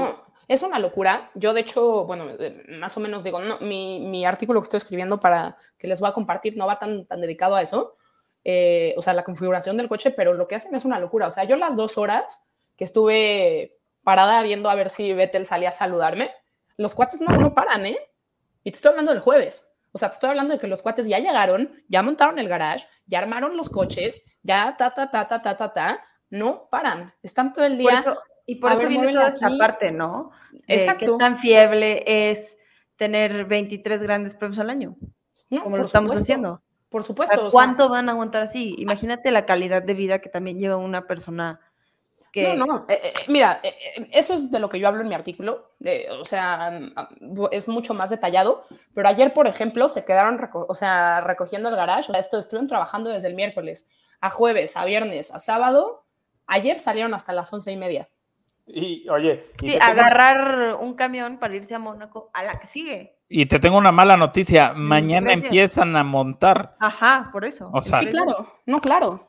[0.48, 1.30] Es una locura.
[1.34, 4.78] Yo, de hecho, bueno, eh, más o menos digo, no, mi, mi artículo que estoy
[4.78, 7.96] escribiendo para que les voy a compartir no va tan, tan dedicado a eso,
[8.44, 11.26] eh, o sea, la configuración del coche, pero lo que hacen es una locura.
[11.28, 12.42] O sea, yo las dos horas
[12.76, 16.30] que estuve parada viendo a ver si Vettel salía a saludarme,
[16.76, 17.98] los cuates no, no paran, ¿eh?
[18.64, 19.68] Y te estoy hablando del jueves.
[19.92, 22.86] O sea, te estoy hablando de que los cuates ya llegaron, ya montaron el garage,
[23.06, 26.04] ya armaron los coches, ya ta, ta, ta, ta, ta, ta, ta.
[26.30, 27.12] No paran.
[27.22, 27.90] Están todo el día.
[28.00, 30.30] eso- y por a eso ver, viene toda esta parte, ¿no?
[30.66, 31.12] Exacto.
[31.12, 32.56] ¿Qué tan fiable es
[32.96, 34.96] tener 23 grandes premios al año?
[35.50, 36.62] No, Como lo estamos supuesto, haciendo.
[36.88, 37.34] Por O supuesto.
[37.36, 38.74] sea, o sea, ¿Cuánto van a aguantar así?
[38.78, 41.60] Imagínate la calidad de vida que también lleva una persona
[42.32, 42.54] que...
[42.54, 45.08] No, no, eh, eh, mira, eh, eh, eso es de lo que yo hablo en
[45.08, 46.70] mi artículo, eh, o sea,
[47.20, 51.76] mm, es mucho más detallado, pero ayer, por ejemplo, se quedaron, o sea, recogiendo el
[51.76, 53.86] garage, o sea, esto estuvieron trabajando desde el miércoles
[54.22, 56.04] a jueves, a viernes, a sábado,
[56.46, 58.08] ayer salieron hasta las once y media.
[58.66, 62.52] Y oye, y, Sí, te tengo, agarrar un camión para irse a Mónaco a la
[62.60, 63.16] que sigue.
[63.28, 64.72] y te tengo una mala noticia.
[64.74, 65.44] Mañana gracias.
[65.44, 66.76] empiezan a montar.
[66.78, 67.70] Ajá, por eso.
[67.72, 69.28] O sea, Sí, claro, no, claro.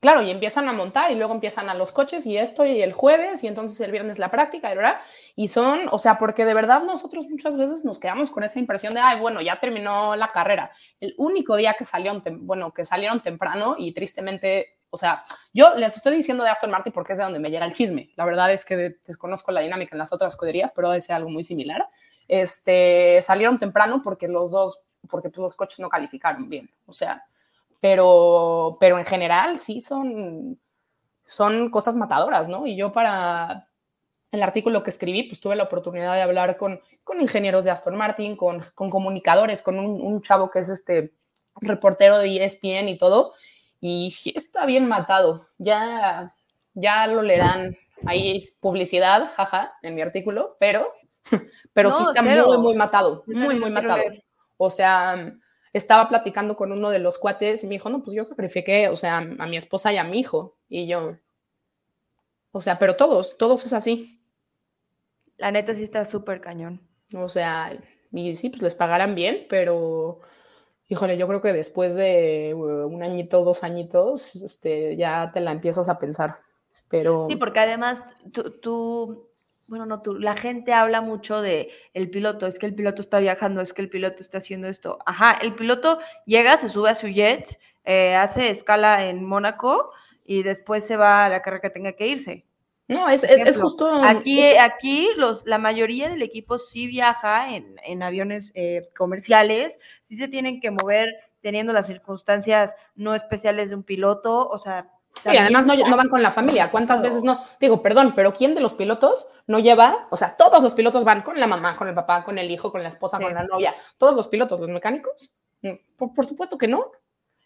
[0.00, 2.94] Claro, y empiezan a montar y luego empiezan a los coches y esto y el
[2.94, 4.96] jueves y entonces el viernes la práctica, ¿verdad?
[5.36, 8.94] Y son, o sea, porque de verdad nosotros muchas veces nos quedamos con esa impresión
[8.94, 10.70] de, ay, bueno, ya terminó la carrera.
[11.00, 15.96] El único día que salieron, bueno, que salieron temprano y tristemente, o sea, yo les
[15.96, 18.10] estoy diciendo de Aston Martin porque es de donde me llega el chisme.
[18.16, 21.16] La verdad es que de- desconozco la dinámica en las otras escuderías, pero debe ser
[21.16, 21.86] algo muy similar.
[22.28, 27.24] Este, salieron temprano porque los dos, porque pues, los coches no calificaron bien, o sea,
[27.80, 30.60] pero, pero en general sí son,
[31.24, 32.66] son cosas matadoras, ¿no?
[32.66, 33.68] Y yo para
[34.32, 37.96] el artículo que escribí, pues tuve la oportunidad de hablar con, con ingenieros de Aston
[37.96, 41.14] Martin, con, con comunicadores, con un, un chavo que es este
[41.60, 43.32] reportero de ESPN y todo,
[43.80, 45.48] y está bien matado.
[45.58, 46.34] Ya,
[46.74, 50.92] ya lo leerán ahí publicidad, jaja, en mi artículo, pero,
[51.72, 54.02] pero sí está muy, muy matado, muy, muy matado.
[54.56, 55.32] O sea,
[55.72, 58.96] estaba platicando con uno de los cuates y me dijo, no, pues yo sacrifiqué, o
[58.96, 60.56] sea, a mi esposa y a mi hijo.
[60.68, 61.16] Y yo,
[62.52, 64.20] o sea, pero todos, todos es así.
[65.36, 66.80] La neta sí está súper cañón.
[67.14, 67.78] O sea,
[68.12, 70.20] y sí, pues les pagarán bien, pero
[70.90, 75.52] híjole, yo creo que después de uh, un añito, dos añitos, este, ya te la
[75.52, 76.34] empiezas a pensar.
[76.88, 78.02] Pero Sí, porque además
[78.60, 79.28] tú,
[79.68, 83.20] bueno, no tú, la gente habla mucho de el piloto, es que el piloto está
[83.20, 84.98] viajando, es que el piloto está haciendo esto.
[85.06, 89.92] Ajá, el piloto llega, se sube a su jet, eh, hace escala en Mónaco
[90.24, 92.44] y después se va a la carrera que tenga que irse.
[92.90, 93.90] No, es, es, es justo.
[94.04, 99.76] Aquí, es- aquí los, la mayoría del equipo sí viaja en, en aviones eh, comerciales,
[100.02, 101.08] sí se tienen que mover
[101.40, 104.90] teniendo las circunstancias no especiales de un piloto, o sea...
[105.24, 106.70] y además no, no van con la familia.
[106.70, 107.42] ¿Cuántas veces no?
[107.58, 110.06] Digo, perdón, pero ¿quién de los pilotos no lleva?
[110.10, 112.70] O sea, todos los pilotos van con la mamá, con el papá, con el hijo,
[112.70, 113.24] con la esposa, Sí.
[113.24, 113.74] con la novia.
[113.96, 115.32] Todos los pilotos, los mecánicos.
[115.62, 116.90] Mm, Por, por supuesto que no.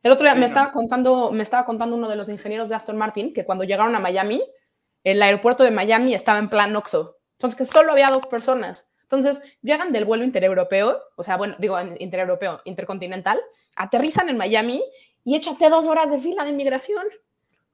[0.03, 0.47] El otro día Sí, me no.
[0.47, 3.95] estaba contando, me estaba contando uno de los ingenieros de Aston Martin que cuando llegaron
[3.95, 4.43] a Miami,
[5.05, 7.19] el aeropuerto de Miami estaba en plan Oxo.
[7.33, 8.91] Entonces, que solo había dos personas.
[9.03, 13.39] Entonces, llegan del vuelo intereuropeo, o sea, bueno, digo intereuropeo, intercontinental,
[13.77, 14.83] aterrizan en Miami
[15.25, 17.05] y échate dos horas de fila de inmigración.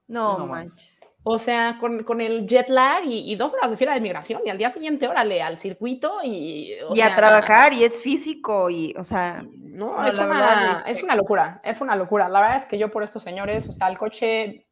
[0.08, 0.90] No, no manches.
[1.22, 4.40] O sea, con, con el jet lag y, y dos horas de fila de inmigración
[4.44, 6.72] y al día siguiente, órale, al circuito y...
[6.88, 10.82] o y sea, a trabajar y es físico y, o sea, No, No, es, una,
[10.86, 12.28] es una locura, es una locura.
[12.30, 14.66] La verdad es que yo por estos señores, o sea, el coche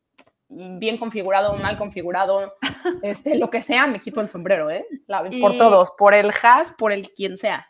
[0.49, 2.55] bien configurado, mal configurado,
[3.03, 4.87] este, lo que sea, me quito el sombrero, ¿eh?
[5.07, 7.67] La- por Y- todos, por el Haas, por el quien sea.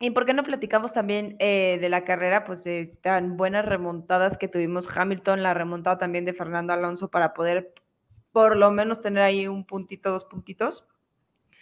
[0.00, 4.36] ¿y por qué no platicamos también eh, de la carrera, pues de tan buenas remontadas
[4.36, 7.72] que tuvimos Hamilton, la remontada también de Fernando Alonso para poder
[8.32, 10.84] por lo menos tener ahí un puntito, dos puntitos?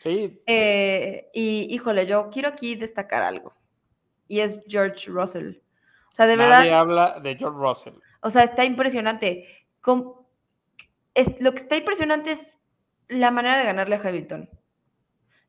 [0.00, 3.54] Sí, Eh, y híjole, yo quiero aquí destacar algo,
[4.26, 5.58] y es George Russell.
[6.08, 7.94] O sea, de verdad, nadie habla de George Russell.
[8.22, 9.46] O sea, está impresionante.
[9.84, 12.56] Lo que está impresionante es
[13.08, 14.48] la manera de ganarle a Hamilton.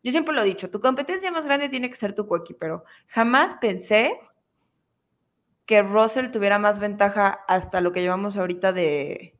[0.04, 2.92] Yo siempre lo he dicho, tu competencia más grande tiene que ser tu coequipero, pero
[3.08, 4.20] jamás pensé
[5.66, 9.38] que Russell tuviera más ventaja hasta lo que llevamos ahorita de,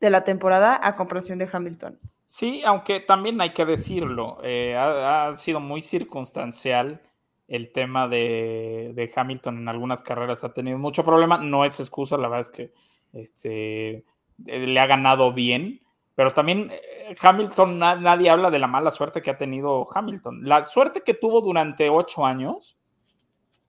[0.00, 1.98] la temporada a comparación de Hamilton.
[2.26, 7.00] Sí, aunque también hay que decirlo, eh, ha, ha sido muy circunstancial
[7.48, 12.18] el tema de, de Hamilton en algunas carreras, ha tenido mucho problema, no es excusa,
[12.18, 12.72] la verdad es que
[13.14, 14.04] este,
[14.46, 15.80] eh, le ha ganado bien,
[16.14, 20.40] pero también eh, Hamilton, na- nadie habla de la mala suerte que ha tenido Hamilton.
[20.48, 22.76] La suerte que tuvo durante ocho años,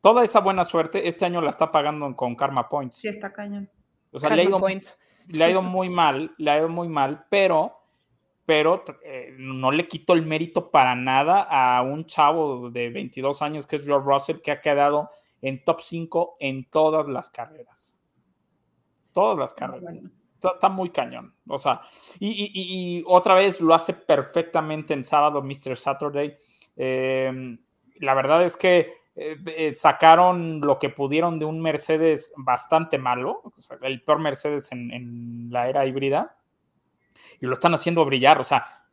[0.02, 2.98] toda esa buena suerte, este año la está pagando con Karma Points.
[2.98, 3.70] Sí, está cañón.
[4.12, 5.00] O sea, le ha Karma ido points.
[5.28, 7.80] le ha ido muy mal, le ha ido muy mal, pero,
[8.46, 13.66] pero eh, no le quito el mérito para nada a un chavo de 22 años
[13.66, 15.10] que es George Russell, que ha quedado
[15.42, 17.94] en top 5 en todas las carreras.
[19.12, 20.02] Todas las carreras.
[20.02, 20.16] Bueno.
[20.54, 21.34] Está, muy cañón.
[21.48, 21.82] O sea,
[22.20, 25.76] y, otra vez lo hace perfectamente en sábado, Mr.
[25.76, 26.36] Saturday.
[26.76, 27.58] Eh,
[28.00, 33.42] la verdad es que eh, eh, sacaron lo que pudieron de un Mercedes bastante malo,
[33.82, 36.36] el peor Mercedes en, en la era híbrida,
[37.40, 38.40] y lo están haciendo brillar.
[38.40, 38.86] O sea,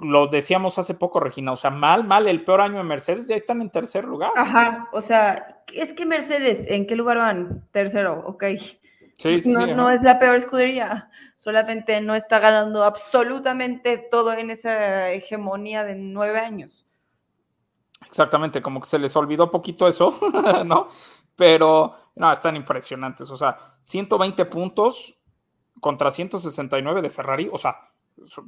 [0.00, 3.36] lo decíamos hace poco, Regina, o sea, mal, mal, el peor año de Mercedes, ya
[3.36, 4.30] están en tercer lugar.
[4.36, 7.66] Ajá, o sea, es que Mercedes, ¿en qué lugar van?
[7.72, 8.44] Tercero, ok.
[9.20, 14.32] Sí, sí, no, sí, no es la peor escudería, solamente no está ganando absolutamente todo
[14.32, 16.86] en esa hegemonía de nueve años.
[18.06, 20.18] Exactamente, como que se les olvidó poquito eso,
[20.64, 20.88] ¿no?
[21.36, 23.30] Pero, no, están impresionantes.
[23.30, 25.18] O sea, 120 puntos
[25.80, 27.89] contra 169 de Ferrari, o sea,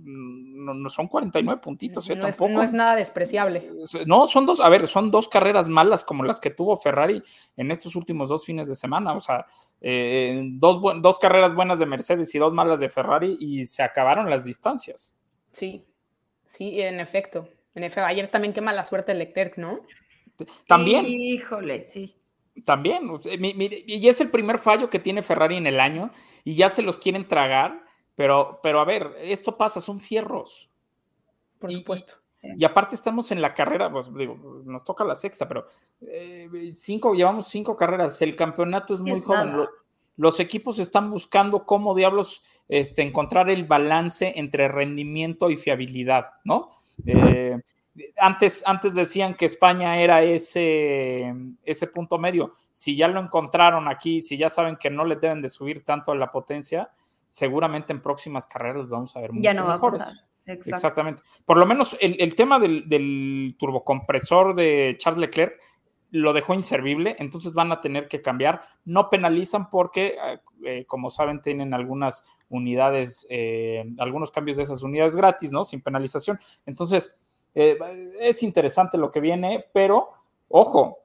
[0.04, 2.16] no, no son 49 puntitos, ¿eh?
[2.16, 2.58] No es, Tampoco.
[2.58, 3.70] no es nada despreciable.
[4.06, 7.22] No, son dos, a ver, son dos carreras malas como las que tuvo Ferrari
[7.56, 9.14] en estos últimos dos fines de semana.
[9.14, 9.46] O sea,
[9.80, 14.28] eh, dos, dos carreras buenas de Mercedes y dos malas de Ferrari y se acabaron
[14.28, 15.16] las distancias.
[15.50, 15.84] Sí,
[16.44, 17.48] sí, en efecto.
[17.74, 19.80] En efecto, ayer también qué mala suerte Leclerc, ¿no?
[20.66, 21.06] También.
[21.06, 22.16] Híjole, sí.
[22.66, 26.10] También, y es el primer fallo que tiene Ferrari en el año
[26.44, 27.81] y ya se los quieren tragar,
[28.14, 30.68] pero, pero a ver, esto pasa, son fierros.
[31.58, 32.14] Por Y- supuesto.
[32.56, 35.68] Y aparte estamos en la carrera, pues digo, nos toca la sexta, pero
[36.00, 39.56] eh, cinco, llevamos cinco carreras, el campeonato es muy Es joven.
[39.56, 39.68] lo-
[40.16, 46.68] los equipos están buscando cómo diablos este, encontrar el balance entre rendimiento y fiabilidad, ¿no?
[47.06, 47.60] Eh,
[48.18, 51.32] antes, antes decían que España era ese,
[51.64, 52.54] ese punto medio.
[52.72, 56.14] Si ya lo encontraron aquí, si ya saben que no le deben de subir tanto
[56.14, 56.90] la potencia,
[57.32, 60.22] seguramente en próximas carreras vamos a ver mucho Ya no mejores.
[60.44, 61.22] Exactamente.
[61.46, 65.58] Por lo menos el, el tema del, del turbocompresor de Charles Leclerc
[66.10, 68.60] lo dejó inservible, entonces van a tener que cambiar.
[68.84, 74.82] No penalizan porque, eh, eh, como saben, tienen algunas unidades, eh, algunos cambios de esas
[74.82, 75.64] unidades gratis, ¿no?
[75.64, 76.38] Sin penalización.
[76.66, 77.14] Entonces,
[77.54, 77.78] eh,
[78.20, 80.10] es interesante lo que viene, pero
[80.48, 80.98] ojo,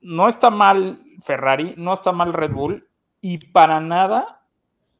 [0.00, 2.88] no está mal Ferrari, no está mal Red Bull
[3.20, 4.35] y para nada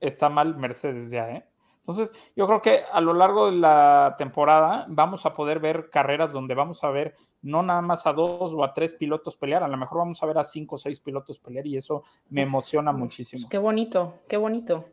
[0.08, 1.46] está mal Mercedes ya, ¿eh?
[1.86, 6.32] Entonces, yo creo que a lo largo de la temporada vamos a poder ver carreras
[6.32, 9.68] donde vamos a ver no nada más a dos o a tres pilotos pelear, a
[9.68, 12.90] lo mejor vamos a ver a cinco o seis pilotos pelear y eso me emociona
[12.90, 13.42] muchísimo.
[13.42, 14.84] Pues qué bonito, qué bonito.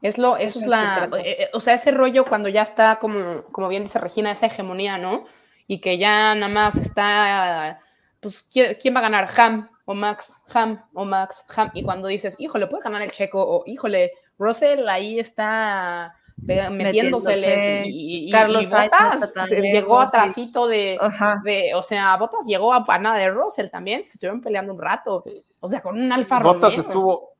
[0.00, 3.42] Es lo, eso es se la, eh, o sea, ese rollo cuando ya está, como,
[3.52, 5.24] como bien dice Regina, esa hegemonía, ¿no?
[5.66, 7.82] Y que ya nada más está,
[8.20, 9.28] pues, ¿quién, quién va a ganar?
[9.36, 11.70] Ham o Max, Ham o Max, Ham.
[11.72, 17.82] Y cuando dices, híjole, puede ganar el checo, o híjole, Russell ahí está metiéndoseles Metiéndose.
[17.86, 20.98] y, y, Carlos y tan llegó atrasito de,
[21.42, 24.80] de, o sea, Bottas llegó a, a nada de Russell también, se estuvieron peleando un
[24.80, 25.24] rato,
[25.58, 26.80] o sea, con un Alfa Bottas Romeo.
[26.86, 27.30] estuvo,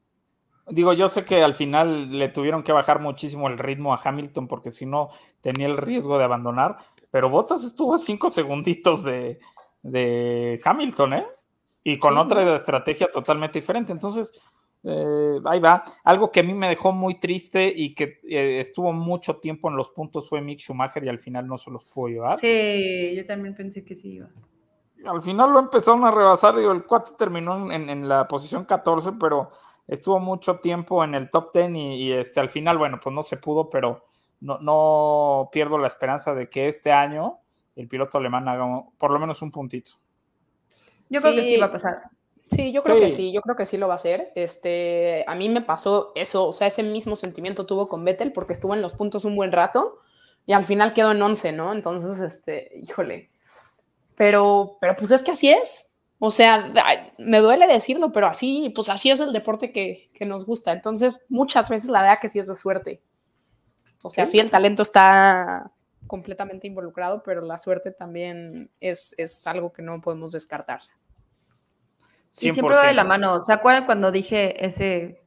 [0.69, 4.49] digo, yo sé que al final le tuvieron que bajar muchísimo el ritmo a Hamilton
[4.49, 5.11] porque si no
[5.43, 6.79] tenía el riesgo de abandonar,
[7.11, 9.39] pero Bottas estuvo a cinco segunditos de,
[9.83, 11.27] de Hamilton, ¿eh?
[11.93, 12.21] Y con Sí.
[12.21, 13.93] otra estrategia totalmente diferente.
[13.93, 14.33] Entonces,
[14.85, 15.83] eh, ahí va.
[16.05, 19.77] Algo que a mí me dejó muy triste y que eh, estuvo mucho tiempo en
[19.77, 22.39] los puntos fue Mick Schumacher y al final no se los pudo llevar.
[22.39, 24.29] Sí, yo también pensé que sí iba.
[25.07, 29.51] Al final lo empezaron a rebasar, digo, el 4 terminó en, la posición 14, pero
[29.87, 33.23] estuvo mucho tiempo en el top 10 y, y, este, al final, bueno, pues no
[33.23, 34.05] se pudo, pero
[34.41, 37.39] no, no pierdo la esperanza de que este año
[37.77, 38.67] el piloto alemán haga
[38.99, 39.93] por lo menos un puntito.
[41.09, 41.57] Yo creo que Sí.
[41.57, 42.03] va a pasar.
[42.51, 43.31] Sí, yo creo que Sí.
[43.33, 44.33] yo creo que sí lo va a hacer.
[44.35, 48.55] Este, a mí me pasó eso, o sea, ese mismo sentimiento tuvo con Vettel porque
[48.55, 49.99] estuvo en los puntos un buen rato
[50.47, 51.73] y al final quedó en 11, ¿no?
[51.73, 53.31] Entonces, este, híjole.
[54.17, 55.93] Pero, pero pues es que así es.
[56.21, 56.73] O sea,
[57.19, 60.73] me duele decirlo, pero así, pues así es el deporte que, que nos gusta.
[60.73, 63.03] Entonces, muchas veces la verdad que sí es de suerte.
[64.03, 64.33] O sea, Sí.
[64.33, 65.71] sí, el talento está
[66.09, 70.81] completamente involucrado, pero la suerte también es, es algo que no podemos descartar.
[72.31, 73.07] Y siempre va de la 100%.
[73.09, 73.43] mano.
[73.43, 75.21] ¿Se acuerdan cuando dije ese,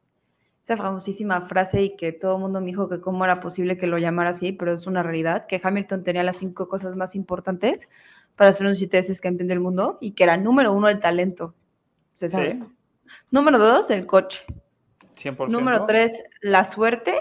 [0.64, 3.88] esa famosísima frase y que todo el mundo me dijo que cómo era posible que
[3.88, 7.88] lo llamara así, pero es una realidad, que Hamilton tenía las cinco cosas más importantes
[8.36, 11.54] para ser un siete veces campeón del mundo y que era número uno el talento.
[12.16, 12.54] ¿Se sabe?
[12.54, 12.64] Sí.
[13.32, 14.39] Número dos, el coche.
[15.16, 15.49] 100%.
[15.49, 17.14] Número tres, la suerte.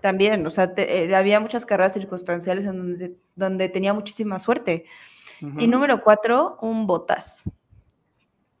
[0.00, 4.84] También, o sea, te- eh, había muchas carreras circunstanciales en donde, donde tenía muchísima suerte.
[5.58, 7.42] Y número cuatro, un botas.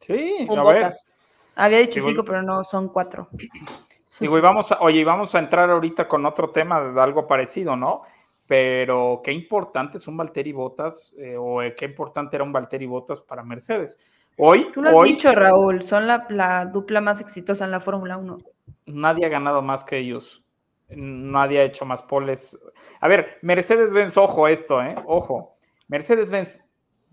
[0.06, 0.74] Sí, Un a ver.
[0.76, 1.10] botas.
[1.56, 3.28] Había dicho cinco, pero no, son cuatro.
[4.20, 7.26] Digo, y vamos a, oye, y vamos a entrar ahorita con otro tema de algo
[7.26, 8.02] parecido, ¿no?
[8.46, 12.86] Pero qué importante es un Valtteri Bottas, eh, o eh, qué importante era un Valtteri
[12.86, 13.98] Bottas para Mercedes.
[14.36, 17.80] Hoy, Tú lo has hoy dicho, Raúl, son la, la dupla más exitosa en la
[17.80, 18.38] Fórmula 1.
[18.86, 20.44] nadie ha ganado más que ellos.
[20.90, 22.58] Nadie ha hecho más poles.
[23.00, 24.94] A ver, Mercedes-Benz, ojo esto, ¿eh?
[25.06, 25.56] Ojo.
[25.88, 26.62] Mercedes-Benz,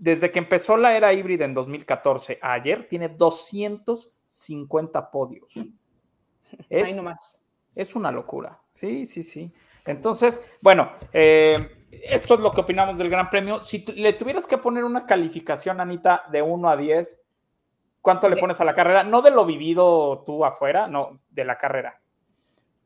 [0.02, 5.54] desde que empezó la era híbrida en 2014 a ayer, tiene 250 podios.
[6.68, 7.40] Es, Ahí nomás.
[7.76, 8.60] es una locura.
[8.72, 9.54] Sí, sí, sí.
[9.86, 11.56] Entonces, bueno, eh,
[11.92, 13.62] esto es lo que opinamos del Gran Premio.
[13.62, 17.22] Si le tuvieras que poner una calificación, Anita, de 1 a 10,
[18.02, 19.04] ¿cuánto le pones a la carrera?
[19.04, 22.02] No de lo vivido tú afuera, no, de la carrera.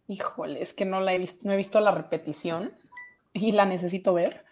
[0.09, 2.73] Híjole, es que no la he visto, no he visto la repetición
[3.31, 4.43] y la necesito ver,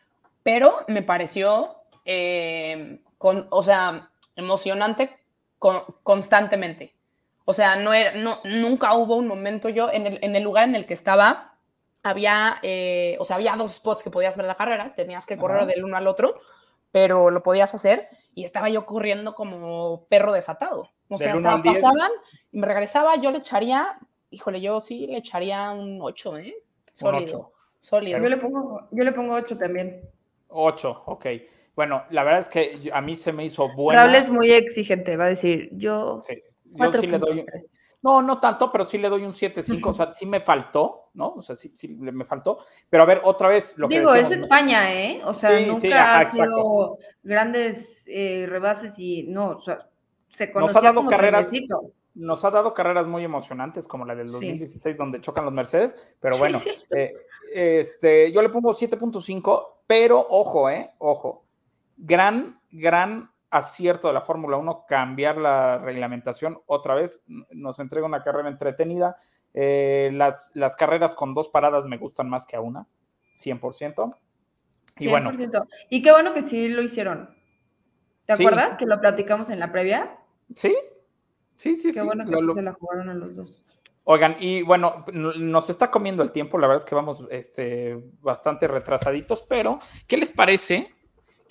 [0.43, 5.17] pero me pareció, eh, con, o sea, emocionante
[5.59, 6.93] con- constantemente.
[7.45, 10.67] O sea, no era, no, nunca hubo un momento yo en el, en el lugar
[10.67, 11.55] en el que estaba.
[12.01, 15.65] Había, eh, o sea, había dos spots que podías ver la carrera, tenías que correr
[15.65, 16.39] del uno al otro,
[16.91, 20.89] pero lo podías hacer y estaba yo corriendo como perro desatado.
[21.09, 22.11] O sea, estaba, pasaban
[22.51, 23.97] y me regresaba, yo le echaría,
[24.31, 26.55] híjole, yo sí le echaría un 8, ¿eh?
[26.93, 27.51] Sólido, ocho.
[27.79, 28.19] sólido.
[28.19, 30.01] Yo le pongo, yo le pongo 8 también.
[30.49, 31.25] 8, ok.
[31.75, 34.03] Bueno, la verdad es que a mí se me hizo buena.
[34.03, 37.79] Raúl es muy exigente, va a decir, yo Sí, Yo sí le doy, 4.3.
[38.03, 41.29] no, no tanto, pero sí le doy un 7.5, o sea, sí me faltó, ¿no?
[41.35, 42.59] O sea, sí, sí me faltó.
[42.89, 44.41] Pero a ver, otra vez, lo que Digo, decíamos, es.
[44.43, 45.21] España, ¿eh?
[45.25, 46.43] O sea, Sí, nunca sí, ajá, ha exacto.
[46.43, 49.87] sido grandes eh, rebases y no, o sea,
[50.29, 51.91] se Nos ha conocía dado como carreras- trenecito.
[52.15, 54.33] nos ha dado carreras muy emocionantes, como la del Sí.
[54.33, 56.61] 2016, donde chocan los Mercedes, pero bueno,
[56.95, 57.13] eh,
[57.51, 59.69] este, yo le pongo 7.5.
[59.87, 61.42] pero ojo, eh, ojo,
[62.05, 66.59] gran, gran acierto de la Fórmula 1 cambiar la reglamentación.
[66.65, 69.15] Otra vez nos entrega una carrera entretenida.
[69.53, 72.87] Eh, las, las carreras con dos paradas me gustan más que a una,
[73.35, 74.15] 100%.
[74.99, 75.31] Y bueno.
[75.31, 75.67] 100%.
[75.89, 77.29] Y qué bueno que sí lo hicieron.
[78.25, 78.43] ¿Te Sí.
[78.45, 80.17] acuerdas que lo platicamos en la previa?
[80.55, 80.75] Sí,
[81.55, 82.05] sí, sí, Qué sí.
[82.05, 83.63] bueno que lo- se la jugaron a los dos.
[84.05, 88.67] Oigan, y bueno, nos está comiendo el tiempo, la verdad es que vamos este, bastante
[88.67, 90.93] retrasaditos, pero ¿qué les parece?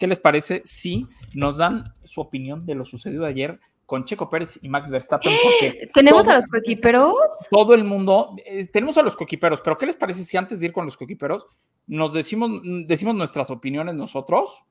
[0.03, 4.59] ¿Qué les parece si nos dan su opinión de lo sucedido ayer con Checo Pérez
[4.61, 5.33] y Max Verstappen?
[5.45, 7.15] Porque ¿Tenemos todo- a los coequiperos?
[7.53, 10.67] todo el mundo, eh, tenemos a los coquiperos, pero ¿qué les parece si antes de
[10.67, 11.47] ir con los coquiperos
[11.87, 12.51] nos decimos,
[12.89, 14.65] decimos nuestras opiniones nosotros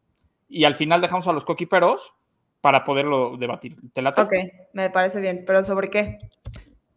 [0.50, 2.14] y al final dejamos a los coquiperos
[2.60, 3.78] para poderlo debatir?
[3.94, 4.20] ¿Te late?
[4.24, 4.34] Ok,
[4.74, 5.46] me parece bien.
[5.48, 6.18] ¿Pero sobre qué?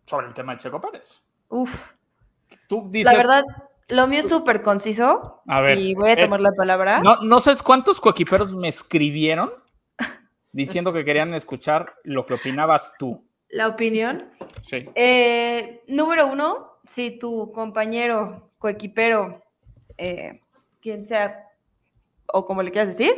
[0.07, 1.22] Sobre el tema de Checo Pérez.
[1.51, 1.70] Uf,
[2.66, 3.45] Tú dices, la verdad,
[3.89, 5.43] lo mío es súper conciso.
[5.47, 7.01] a ver, y voy a tomar eh, la palabra.
[7.01, 9.51] No, no sabes cuántos coequiperos me escribieron
[10.53, 13.24] diciendo que querían escuchar lo que opinabas tú.
[13.51, 14.30] La opinión.
[14.62, 14.89] Sí.
[14.95, 19.43] Eh, número uno, si tu compañero, coequipero,
[19.99, 20.41] eh,
[20.80, 21.47] quien sea,
[22.26, 23.12] o como le quieras decir,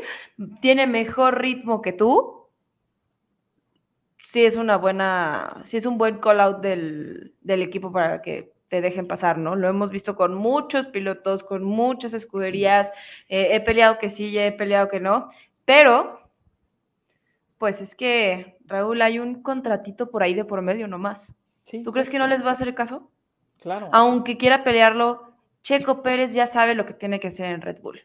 [0.60, 2.48] tiene mejor ritmo que tú,
[4.24, 8.55] sí es una buena, sí es un buen call out del, del equipo para que
[8.68, 9.54] te dejen pasar, ¿no?
[9.56, 12.90] Lo hemos visto con muchos pilotos, con muchas escuderías,
[13.28, 15.30] eh, he peleado que sí, he peleado que no,
[15.64, 16.20] pero
[17.58, 21.32] pues es que, Raúl, hay un contratito por ahí de por medio nomás.
[21.62, 23.10] sí ¿Tú crees que no les va a hacer caso?
[23.60, 23.88] Claro.
[23.92, 28.00] Aunque quiera pelearlo, Checo Pérez ya sabe lo que tiene que hacer en Red Bull.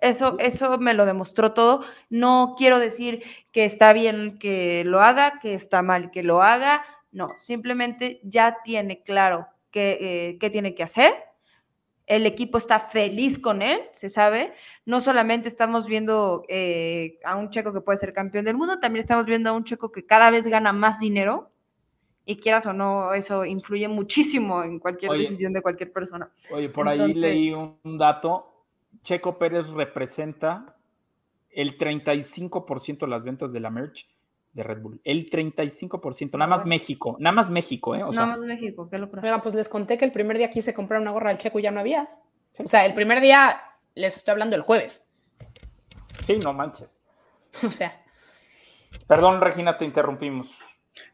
[0.00, 1.84] Eso, eso me lo demostró todo.
[2.10, 3.22] No quiero decir
[3.52, 6.84] que está bien que lo haga, que está mal que lo haga.
[7.12, 11.12] No, simplemente ya tiene claro qué, eh, qué tiene que hacer.
[12.06, 14.52] El equipo está feliz con él, se sabe.
[14.84, 19.02] No solamente estamos viendo eh, a un checo que puede ser campeón del mundo, también
[19.02, 21.50] estamos viendo a un checo que cada vez gana más dinero.
[22.28, 25.22] Y quieras o no, eso influye muchísimo en cualquier Oye.
[25.22, 26.28] decisión de cualquier persona.
[26.50, 28.64] Oye, por ahí leí un dato.
[29.02, 30.76] Checo Pérez representa
[31.50, 34.08] el 35% de las ventas de la merch
[34.56, 35.00] de Red Bull.
[35.04, 36.64] El 35%, nada más.
[36.66, 38.02] México, nada más México, ¿eh?
[38.02, 39.22] O sea, Nada más México, qué locura.
[39.22, 41.62] Oigan, pues les conté que el primer día quise comprar una gorra del Checo y
[41.62, 42.08] ya no había.
[42.52, 42.62] Sí.
[42.64, 43.60] O sea, el primer día
[43.94, 45.08] les estoy hablando el jueves.
[46.22, 47.02] sí, no manches.
[47.66, 48.02] O sea,
[49.06, 50.48] Perdón, Regina, te interrumpimos.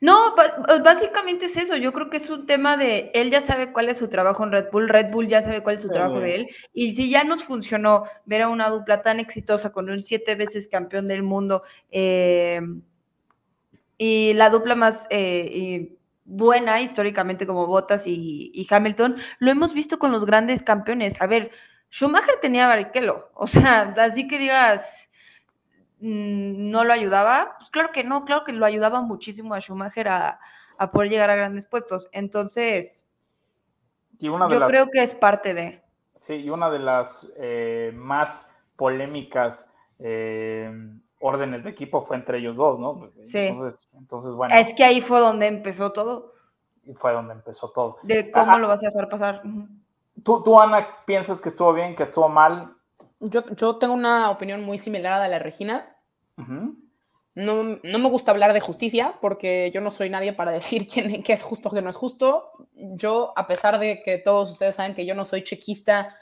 [0.01, 1.77] No, ba- básicamente es eso.
[1.77, 4.53] Yo creo que es un tema de él ya sabe cuál es su trabajo en
[4.53, 6.49] Red Bull, Red Bull ya sabe cuál es su Sí, trabajo de él.
[6.73, 10.69] Y si ya nos funcionó ver a una dupla tan exitosa con un siete veces
[10.69, 12.61] campeón del mundo eh,
[14.05, 19.73] y la dupla más eh, y buena históricamente como Bottas y, y Hamilton, lo hemos
[19.73, 21.15] visto con los grandes campeones.
[21.23, 21.53] A ver,
[21.89, 25.09] Schumacher tenía Barrichello, o sea, así que digas
[26.01, 30.09] mm, no lo ayudaba, pues claro que no, claro que lo ayudaba muchísimo a Schumacher
[30.09, 30.41] a,
[30.79, 32.09] a poder llegar a grandes puestos.
[32.11, 33.07] Entonces,
[34.19, 35.81] Y una de yo las, creo que es parte de.
[36.19, 39.65] sí, y una de las eh, más polémicas
[40.01, 40.73] eh,
[41.23, 43.09] órdenes de equipo fue entre ellos dos, ¿no?
[43.25, 43.39] Sí.
[43.39, 46.35] Entonces, entonces bueno, Es que ahí fue donde empezó todo,
[46.85, 47.99] y fue donde empezó todo.
[48.03, 48.59] de cómo Ah.
[48.59, 49.43] lo vas a dejar pasar.
[50.23, 52.75] ¿Tú, tú, Ana, piensas que estuvo bien, que estuvo mal?
[53.21, 55.97] yo, yo tengo una opinión muy similar a la de Regina.
[56.37, 56.75] Ujú.
[57.35, 61.23] No, no me gusta hablar de justicia porque yo no soy nadie para decir quién,
[61.23, 62.51] qué es justo o qué no es justo.
[62.75, 66.15] Yo, a pesar de que todos ustedes saben que yo no soy chequista,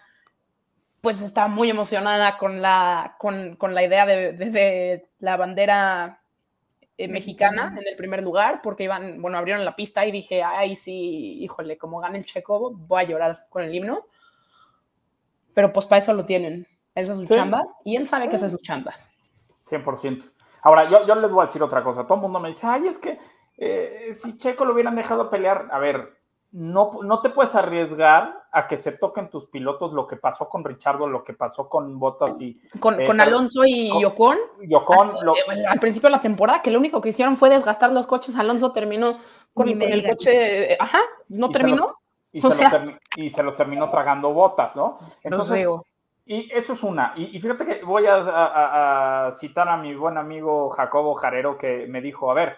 [1.00, 6.20] pues estaba muy emocionada con la, con, con la idea de, de- de la bandera
[6.98, 10.76] eh, mexicana en el primer lugar, porque iban, bueno, abrieron la pista y dije, ay,
[10.76, 14.06] sí, híjole, como gane el checo, voy a llorar con el himno.
[15.54, 16.66] Pero pues para eso lo tienen.
[16.94, 17.34] Esa es su Sí.
[17.34, 18.92] chamba y él sabe que esa es su chamba.
[19.62, 20.24] 100%.
[20.62, 22.04] Ahora, yo, yo les voy a decir otra cosa.
[22.04, 23.18] Todo el mundo me dice, ay, es que
[23.56, 26.19] eh, si Checo lo hubieran dejado pelear, a ver,
[26.52, 30.64] no, no te puedes arriesgar a que se toquen tus pilotos lo que pasó con
[30.64, 34.74] Richardo, lo que pasó con Bottas y Con, Eh, con Alonso y con- Ocon, y
[34.74, 35.12] Ocon.
[35.22, 38.06] lo- eh, al principio de la temporada, que lo único que hicieron fue desgastar los
[38.08, 38.36] coches.
[38.36, 39.18] Alonso terminó
[39.54, 41.94] con, el coche, eh, ajá, no Y se terminó.
[42.32, 44.98] y, o se sea- lo termi- y se lo terminó tragando Bottas, ¿no?
[45.22, 45.84] Entonces, digo.
[46.26, 47.12] Y eso es una.
[47.16, 51.56] Y, y fíjate que voy a, a- a citar a mi buen amigo Jacobo Jarero
[51.56, 52.56] que me dijo, a ver,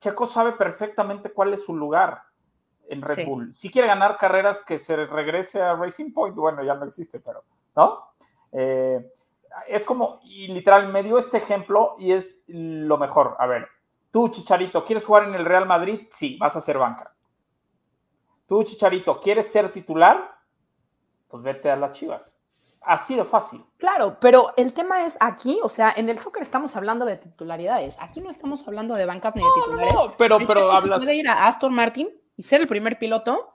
[0.00, 2.22] Checo sabe perfectamente cuál es su lugar
[2.88, 3.24] en Red Sí.
[3.24, 3.52] Bull.
[3.52, 6.34] Si quiere ganar carreras, que se regrese a Racing Point.
[6.36, 7.42] Bueno, ya no existe, pero,
[7.76, 8.08] ¿no?
[8.52, 9.12] Eh,
[9.66, 13.36] es como, y literal, me dio este ejemplo y es lo mejor.
[13.38, 13.68] A ver,
[14.10, 16.06] tú, Chicharito, ¿quieres jugar en el Real Madrid?
[16.10, 17.12] Sí, vas a ser banca.
[18.46, 20.36] Tú, Chicharito, ¿quieres ser titular?
[21.28, 22.34] Pues vete a las Chivas.
[22.80, 23.62] Así de fácil.
[23.76, 28.00] Claro, pero el tema es aquí, o sea, en el soccer estamos hablando de titularidades.
[28.00, 29.92] Aquí no estamos hablando de bancas ni de titulares.
[29.94, 30.98] No, pero, El pero se hablas.
[30.98, 32.08] puede ir a Aston Martin
[32.38, 33.52] y ser el primer piloto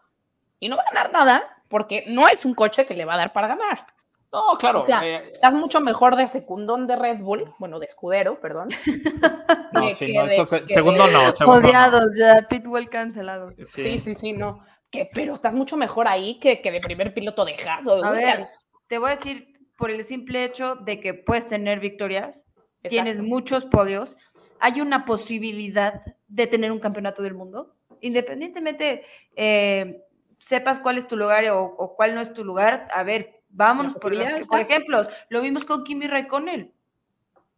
[0.60, 3.18] y no va a ganar nada porque no es un coche que le va a
[3.18, 3.88] dar para ganar.
[4.32, 4.80] No, claro.
[4.80, 8.70] O sea, eh, estás mucho mejor de secundón de Red Bull, bueno, de escudero, perdón.
[9.72, 11.68] no, que- sí, que no, de- eso se- que segundo no, segundo no.
[11.68, 13.52] Odiados ya, Pitbull cancelado.
[13.64, 14.64] Sí, sí, sí, no.
[14.92, 18.08] Que, pero estás mucho mejor ahí que, que de primer piloto de Haas o de
[18.08, 18.68] A ver, Williams.
[18.88, 22.44] Te voy a decir, por el simple hecho de que puedes tener victorias,
[22.82, 24.16] tienes muchos podios,
[24.60, 29.04] hay una posibilidad de tener un campeonato del mundo, independientemente
[29.36, 30.04] eh,
[30.38, 33.96] sepas cuál es tu lugar o, o cuál no es tu lugar, a ver, vámonos
[33.96, 36.72] por, los por ejemplos, lo vimos con Kimi Raikkonen.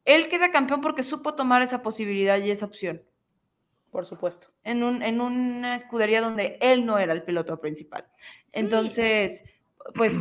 [0.06, 3.02] Él queda campeón porque supo tomar esa posibilidad y esa opción
[3.90, 4.50] Por supuesto.
[4.64, 8.06] en, un, en una escudería donde él no era el piloto principal.
[8.52, 9.44] Entonces,
[9.96, 10.14] pues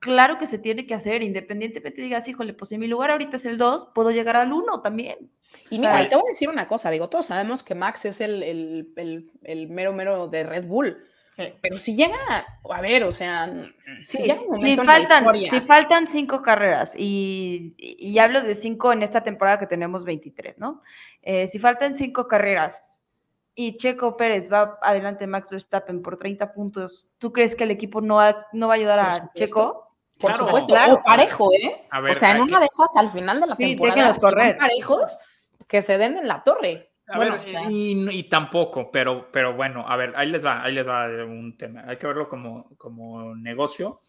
[0.00, 3.44] claro que se tiene que hacer, independientemente digas, híjole, pues si mi lugar ahorita es
[3.44, 5.30] el 2, puedo llegar al 1 también.
[5.70, 8.20] Y mira, y te voy a decir una cosa, digo, todos sabemos que Max es
[8.20, 10.96] el, el- el- el mero mero de Red Bull,
[11.62, 12.16] pero si llega,
[12.70, 13.50] a ver, o sea,
[14.06, 18.18] si llega un si momento en la faltan, historia, si faltan cinco carreras, y, y-
[18.18, 20.82] hablo de cinco en esta temporada que tenemos 23, ¿no?
[21.22, 22.76] Eh, si faltan cinco carreras
[23.54, 27.70] y Checo Pérez va adelante de Max Verstappen por 30 puntos, ¿tú crees que el
[27.70, 29.30] equipo no va, no va a ayudar a.
[29.34, 29.89] Checo?
[30.20, 30.94] Por Claro, supuesto, claro.
[30.94, 31.86] o parejo, ¿eh?
[32.02, 34.20] Ver, o sea, en una que- de esas, al final de la Sí, temporada, si
[34.20, 34.58] correr.
[34.58, 35.18] parejos,
[35.68, 36.92] que se den en la torre.
[37.08, 40.44] A Bueno, ver, o sea, y, y tampoco, pero, pero bueno, a ver, ahí les
[40.44, 41.82] va, ahí les va un tema.
[41.88, 44.00] Hay que verlo como, como negocio.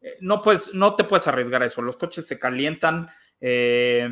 [0.00, 1.82] Eh, No, puedes, no te puedes arriesgar a eso.
[1.82, 3.08] Los coches se calientan.
[3.40, 4.08] eh,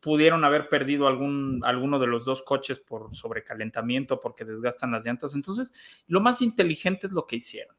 [0.00, 5.34] pudieron haber perdido algún, alguno de los dos coches por sobrecalentamiento porque desgastan las llantas.
[5.34, 5.72] Entonces,
[6.06, 7.76] lo más inteligente es lo que hicieron.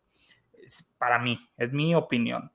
[0.62, 2.52] Es- para mí, es mi opinión.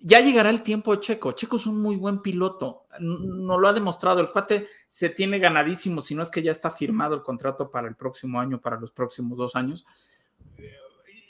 [0.00, 1.32] Ya llegará el tiempo de Checo.
[1.32, 2.86] Checo es un muy buen piloto.
[3.00, 4.20] No lo ha demostrado.
[4.20, 7.88] El cuate se tiene ganadísimo, si no es que ya está firmado el contrato para
[7.88, 9.84] el próximo año, para los próximos dos años.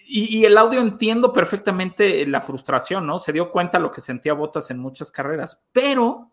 [0.07, 3.19] Y, y el audio entiendo perfectamente la frustración, ¿no?
[3.19, 6.31] Se dio cuenta lo que sentía Botas en muchas carreras, pero,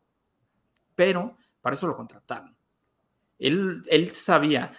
[0.93, 2.55] pero, para eso lo contrataron.
[3.39, 4.73] Él, él sabía.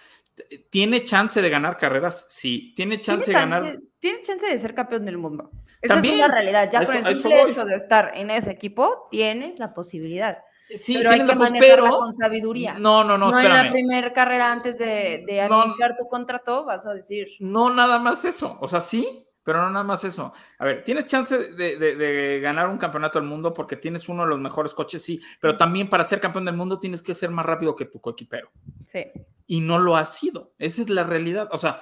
[0.69, 2.25] ¿Tiene chance de ganar carreras?
[2.29, 2.73] Sí.
[2.75, 3.63] ¿Tiene chance de ¿Tiene ganar?
[3.73, 5.49] chance, tiene chance de ser campeón del mundo.
[5.81, 6.15] Esa También.
[6.15, 6.69] es una realidad.
[6.71, 9.73] Ya A con eso- el eso simple hecho de estar en ese equipo, tienes la
[9.73, 10.37] posibilidad.
[10.79, 12.77] Sí, pero hay que la pero- con sabiduría.
[12.77, 15.61] No, no, no, No, en la primera carrera antes de, de No.
[15.61, 18.57] anunciar tu contrato vas a decir, No nada más eso.
[18.59, 20.33] O sea, sí, pero no nada más eso.
[20.59, 24.23] A ver, tienes chance de, de- de ganar un campeonato del mundo porque tienes uno
[24.23, 27.29] de los mejores coches, sí, pero también para ser campeón del mundo tienes que ser
[27.29, 28.51] más rápido que tu coequipero.
[28.91, 29.05] sí.
[29.47, 30.51] Y no lo ha sido.
[30.59, 31.47] Esa es la realidad.
[31.53, 31.79] O sea,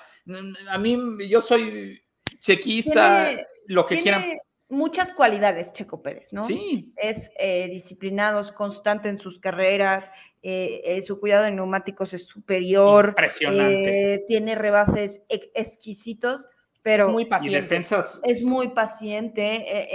[0.69, 1.99] a mí, yo soy
[2.37, 4.37] chequista, Tiene- lo que Tiene quieran.
[4.69, 6.43] muchas cualidades Checo Pérez, ¿no?
[6.43, 10.11] Sí, Es eh, disciplinado, es constante en sus carreras,
[10.43, 14.13] eh, eh, su cuidado de neumáticos es superior, impresionante.
[14.13, 16.45] eh, tiene rebases ex- exquisitos,
[16.85, 17.61] pero es muy y paciente.
[17.61, 18.19] defensas.
[18.23, 19.87] es muy paciente, eh,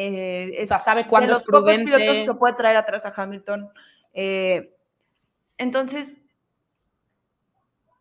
[0.57, 1.84] eh, O es sea, sabe de cuándo los es pocos prudente.
[1.84, 3.70] pilotos que puede traer atrás a Hamilton.
[4.12, 4.74] eh,
[5.57, 6.16] entonces,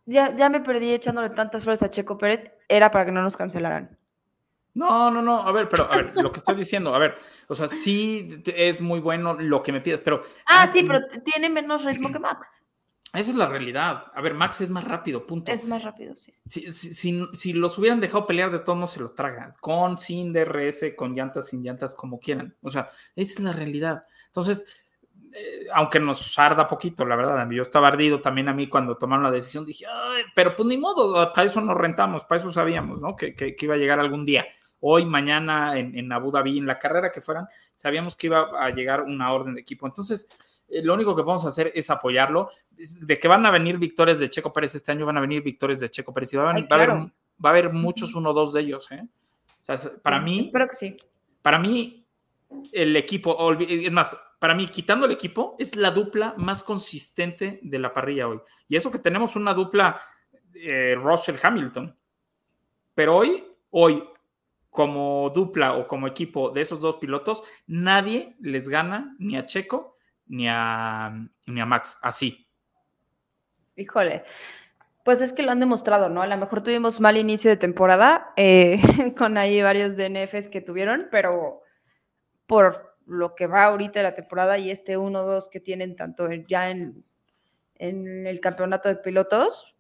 [0.06, 3.38] ya, ya me perdí echándole tantas flores a Checo Pérez, era para que no nos
[3.38, 3.96] cancelaran.
[4.74, 5.40] No, no, no.
[5.42, 7.16] A ver, pero a ver, lo que estoy diciendo, a ver,
[7.48, 11.02] o sea, sí es muy bueno lo que me pides, pero Ah, ah, sí, pero
[11.26, 12.64] tiene menos ritmo que Max.
[13.14, 14.06] Esa es la realidad.
[14.14, 15.52] A ver, Max es más rápido, punto.
[15.52, 16.34] Es más rápido, sí.
[16.46, 19.52] si, si- si- si los hubieran dejado pelear de todo, no se lo tragan.
[19.60, 22.56] Con, sin DRS, con llantas, sin llantas, como quieran.
[22.62, 24.04] O sea, esa es la realidad.
[24.28, 24.66] Entonces,
[25.32, 29.24] eh, aunque nos arda poquito, la verdad, yo estaba ardido también a mí cuando tomaron
[29.24, 33.02] la decisión, dije, "Ay, pero pues ni modo, para eso nos rentamos, para eso sabíamos,
[33.02, 33.16] ¿no?
[33.16, 34.46] Que, que- que iba a llegar algún día.
[34.82, 38.70] Hoy, mañana, en, en Abu Dhabi, en la carrera que fueran, sabíamos que iba a
[38.70, 39.86] llegar una orden de equipo.
[39.86, 40.28] Entonces,
[40.70, 42.50] eh, lo único que podemos hacer es apoyarlo.
[42.78, 45.80] De que van a venir victorias de Checo Pérez este año, van a venir victorias
[45.82, 47.12] de Checo Pérez y va a, Ay, va a haber, claro.
[47.44, 48.90] va a haber muchos uno o dos de ellos.
[48.92, 49.02] ¿eh?
[49.04, 50.98] O sea, es- para mí, Espero que sí.
[51.42, 52.06] para mí,
[52.72, 57.80] el equipo, es más, para mí, quitando el equipo, es la dupla más consistente de
[57.80, 58.40] la parrilla hoy.
[58.70, 60.00] Y eso que tenemos una dupla
[60.56, 61.96] eh, Russell-Hamilton.
[62.96, 64.04] Pero hoy, hoy,
[64.70, 69.98] como dupla o como equipo de esos dos pilotos, nadie les gana ni a Checo
[70.28, 71.12] ni a,
[71.48, 71.98] ni a Max.
[72.02, 72.48] Así.
[73.76, 74.24] Híjole.
[75.04, 76.22] Pues es que lo han demostrado, ¿no?
[76.22, 78.80] A lo mejor tuvimos mal inicio de temporada eh,
[79.18, 81.62] con ahí varios DNFs que tuvieron, pero
[82.46, 87.04] por lo que va ahorita la temporada y este 1-2 que tienen tanto ya en,
[87.76, 89.74] en el campeonato de pilotos,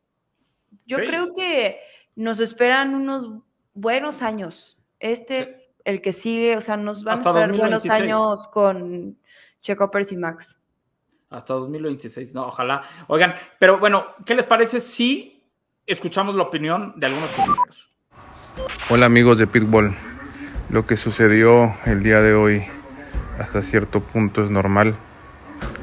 [0.87, 1.05] yo Sí.
[1.05, 1.79] creo que
[2.15, 4.78] nos esperan unos buenos años.
[4.99, 5.51] Este, Sí.
[5.85, 8.03] el que sigue, o sea, nos van Hasta a esperar buenos 2026.
[8.03, 9.17] años con
[9.61, 10.55] Checo Pérez y Max.
[11.29, 12.81] Hasta 2026, no, ojalá.
[13.07, 15.43] Oigan, pero bueno, ¿qué les parece si
[15.85, 17.89] escuchamos la opinión de algunos compañeros?
[18.89, 19.93] Hola amigos de Pitbull.
[20.69, 22.63] Lo que sucedió el día de hoy
[23.39, 24.95] hasta cierto punto es normal.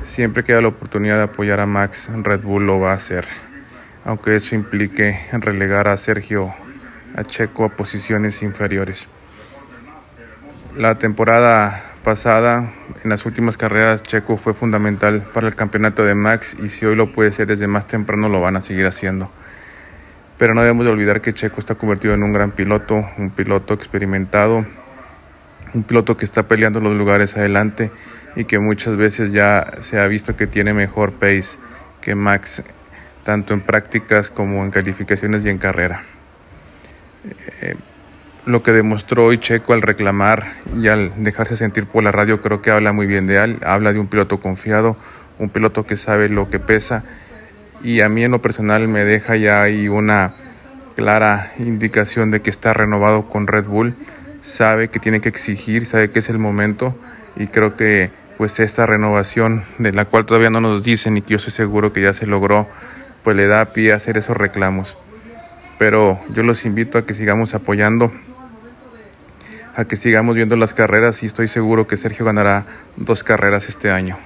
[0.02, 3.24] Siempre que haya la oportunidad de apoyar a Max, Red Bull lo va a hacer.
[4.04, 6.52] Aunque eso implique relegar a Sergio,
[7.16, 9.08] a Checo a posiciones inferiores.
[10.76, 12.70] La temporada pasada,
[13.02, 16.94] en las últimas carreras, Checo fue fundamental para el campeonato de Max y si hoy
[16.94, 19.30] lo puede ser desde más temprano, lo van a seguir haciendo.
[20.36, 23.72] Pero no debemos de olvidar que Checo está convertido en un gran piloto, un piloto
[23.72, 24.66] experimentado,
[25.72, 27.90] un piloto que está peleando los lugares adelante
[28.36, 31.58] y que muchas veces ya se ha visto que tiene mejor pace
[32.02, 32.62] que Max,
[33.24, 36.02] tanto en prácticas como en calificaciones y en carrera.
[37.62, 37.76] Eh,
[38.46, 40.46] lo que demostró hoy Checo al reclamar
[40.76, 43.92] y al dejarse sentir por la radio creo que habla muy bien de él, habla
[43.92, 44.96] de un piloto confiado,
[45.38, 47.02] un piloto que sabe lo que pesa.
[47.82, 50.34] Y a mí en lo personal me deja ya ahí una
[50.94, 53.96] clara indicación de que está renovado con Red Bull,
[54.40, 56.96] sabe que tiene que exigir, sabe que es el momento.
[57.36, 61.30] Y creo que pues esta renovación de la cual todavía no nos dicen y que
[61.30, 62.68] yo estoy seguro que ya se logró,
[63.22, 64.96] pues le da pie a hacer esos reclamos.
[65.78, 68.10] Pero yo los invito a que sigamos apoyando,
[69.74, 72.66] a que sigamos viendo las carreras y estoy seguro que Sergio ganará
[72.96, 74.16] dos carreras este año.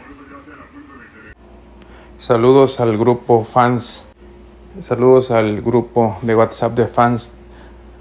[2.18, 4.04] Saludos al grupo fans,
[4.78, 7.34] saludos al grupo de WhatsApp de fans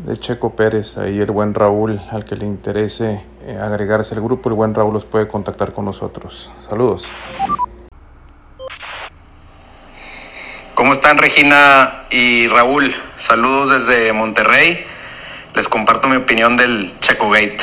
[0.06, 4.50] de Checo Pérez, ahí el buen Raúl, al que le interese eh, agregarse al grupo,
[4.50, 6.52] el buen Raúl los puede contactar con nosotros.
[6.68, 7.12] Saludos.
[10.80, 12.96] ¿Cómo están Regina y Raúl?
[13.18, 14.82] Saludos desde Monterrey.
[15.54, 17.58] Les comparto mi opinión del Checo Gate.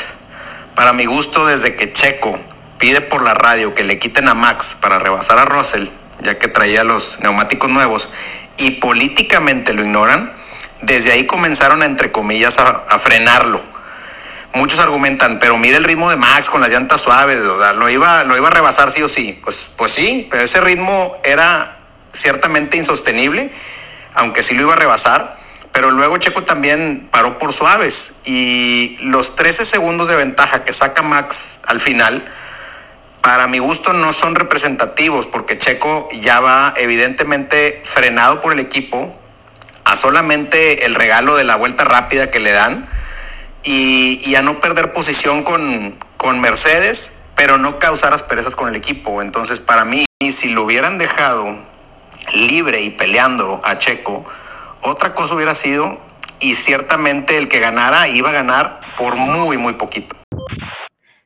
[0.75, 2.37] Para mi gusto, desde que Checo
[2.77, 5.87] pide por la radio que le quiten a Max para rebasar a Russell,
[6.21, 8.07] ya que traía los neumáticos nuevos,
[8.57, 10.31] y políticamente lo ignoran,
[10.83, 13.63] desde ahí comenzaron entre comillas, a, frenarlo.
[14.53, 18.37] Muchos argumentan, pero mira el ritmo de Max con las llantas suaves, lo iba, lo
[18.37, 19.41] iba a rebasar sí o sí.
[19.43, 21.76] Pues, pues sí, pero ese ritmo era
[22.11, 23.51] ciertamente insostenible,
[24.13, 25.37] aunque sí lo iba a rebasar.
[25.71, 31.03] Pero luego Checo también paró por suaves y los 13 segundos de ventaja que saca
[31.03, 32.27] Max al final,
[33.21, 39.15] para mi gusto no son representativos porque Checo ya va evidentemente frenado por el equipo
[39.83, 42.89] a solamente el regalo de la vuelta rápida que le dan
[43.63, 49.21] y, a no perder posición con, con Mercedes, pero no causar asperezas con el equipo.
[49.21, 51.57] Entonces, para mí, si lo hubieran dejado
[52.33, 54.25] libre y peleando a Checo,
[54.83, 55.97] otra cosa hubiera sido,
[56.39, 60.15] y ciertamente el que ganara iba a ganar por muy, muy poquito.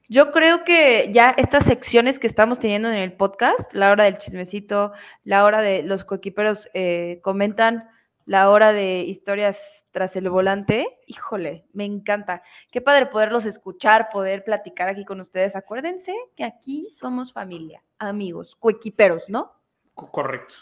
[0.08, 4.18] Yo creo que ya estas secciones que estamos teniendo en el podcast, la hora del
[4.18, 4.92] chismecito,
[5.24, 7.90] la hora de los coequiperos eh, comentan,
[8.26, 9.58] la hora de historias
[9.92, 12.44] tras el volante, híjole, me encanta.
[12.72, 15.56] Qué padre poderlos escuchar, poder platicar aquí con ustedes.
[15.56, 19.54] Acuérdense que aquí somos familia, amigos, coequiperos, ¿no?
[19.94, 20.56] Co- Correcto.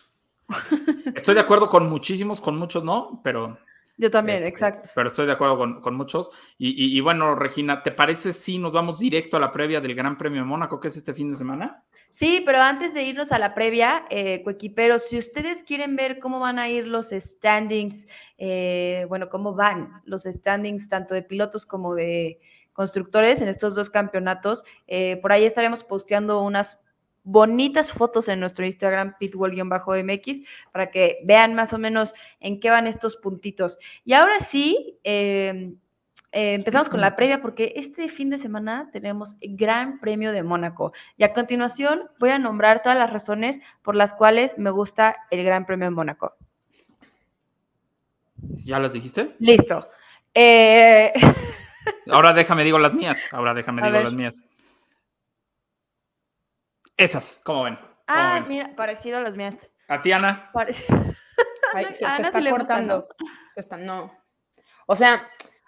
[1.15, 3.57] Estoy de acuerdo con muchísimos, con muchos no, pero
[3.97, 4.89] Yo también, Este, exacto.
[4.95, 6.29] Pero estoy de acuerdo con, con muchos.
[6.57, 9.93] Y, y- y bueno, Regina, ¿te parece si nos vamos directo a la previa del
[9.95, 11.83] Gran Premio de Mónaco, que es este fin de semana?
[12.09, 14.43] Sí, pero antes de irnos a la previa, eh,
[15.07, 20.23] si ustedes quieren ver cómo van a ir los standings, eh, bueno, cómo van los
[20.23, 22.39] standings tanto de pilotos como de
[22.73, 26.79] constructores en estos dos campeonatos, eh, por ahí estaremos posteando unas
[27.23, 30.41] bonitas fotos en nuestro Instagram, pitwall-mx,
[30.71, 33.77] para que vean más o menos en qué van estos puntitos.
[34.05, 35.73] Y ahora sí, eh,
[36.31, 40.43] eh, empezamos con la previa porque este fin de semana tenemos el Gran Premio de
[40.43, 40.93] Mónaco.
[41.17, 45.43] Y a continuación voy a nombrar todas las razones por las cuales me gusta el
[45.43, 46.35] Gran Premio de Mónaco.
[48.63, 49.35] ¿Ya las dijiste?
[49.39, 49.89] Listo.
[50.33, 51.11] Eh,
[52.09, 53.27] Ahora déjame digo las mías.
[53.31, 54.05] Ahora déjame A digo ver.
[54.05, 54.43] las mías.
[56.99, 57.75] Esas, ¿cómo ven?
[57.75, 58.49] ¿Cómo ah, ven?
[58.49, 59.55] mira, parecido a las mías.
[59.87, 60.51] A ti, Ana.
[61.73, 63.07] Ay, se, se Ana está gusta, cortando.
[63.53, 64.11] Se está, no.
[64.85, 65.27] O sea,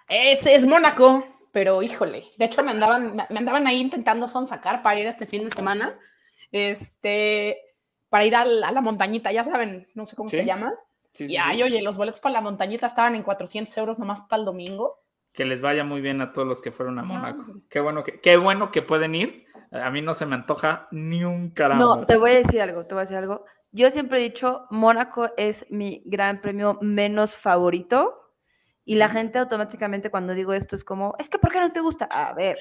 [0.10, 2.24] es, es Mónaco, pero híjole.
[2.38, 5.98] De hecho, me andaban, me andaban ahí intentando sonsacar para ir este fin de semana.
[6.52, 7.58] Este,
[8.10, 10.74] para ir al- a la montañita, ya saben, no sé cómo Sí, se llama.
[11.14, 11.64] Sí, sí, Y ay, sí.
[11.64, 15.00] oye, los boletos para la montañita estaban en 400 euros nomás para el domingo.
[15.34, 17.04] Que les vaya muy bien a todos los que fueron a.
[17.04, 17.46] Mónaco.
[17.70, 19.46] Qué bueno que, qué bueno que pueden ir.
[19.72, 21.80] A mí no se me antoja ni un carajo.
[21.98, 23.46] No, te voy a decir algo, te voy a decir algo.
[23.72, 28.18] Yo siempre he dicho, Mónaco es mi gran premio menos favorito.
[28.84, 31.80] Y la gente automáticamente cuando digo esto es como, es que ¿por qué no te
[31.80, 32.06] gusta?
[32.12, 32.58] A ver,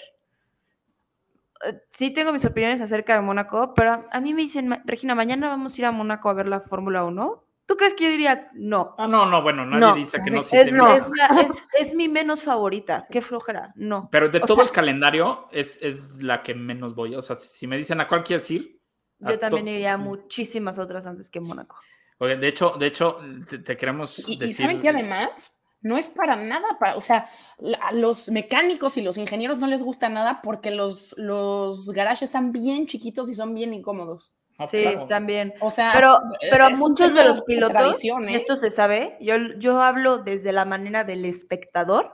[1.65, 5.15] eh, sí tengo mis opiniones acerca de Mónaco, pero a mí me dicen, "Ma- Regina,
[5.15, 7.43] mañana vamos a ir a Mónaco a ver la Fórmula 1.
[7.71, 8.97] ¿Tú crees que yo diría no?
[8.99, 10.43] Ah, no, no, bueno, nadie No, dice que no.
[10.43, 13.07] sí, si Es, te no, es, la- es- es mi menos favorita.
[13.09, 13.73] Qué flojera.
[13.77, 14.09] No.
[14.11, 17.15] Pero de o todo sea- el calendario es, es la que menos voy.
[17.15, 18.81] O sea, si me dicen a cuál quieres ir.
[19.21, 21.77] Yo también to- iría a muchísimas otras antes que Mónaco.
[22.19, 23.19] Oye, de hecho, de hecho,
[23.49, 24.57] te, te queremos Y, y decir.
[24.67, 29.03] saben que además no es para nada, para, o sea, la- a los mecánicos y
[29.03, 33.55] los ingenieros no les gusta nada porque los, los garajes están bien chiquitos y son
[33.55, 34.35] bien incómodos.
[34.61, 35.07] No, Sí, claro.
[35.07, 35.53] también.
[35.61, 36.19] O sea, Pero,
[36.51, 38.11] pero es un muchos de los pilotos, ¿eh?
[38.37, 42.13] esto se sabe, yo, yo hablo desde la manera del espectador,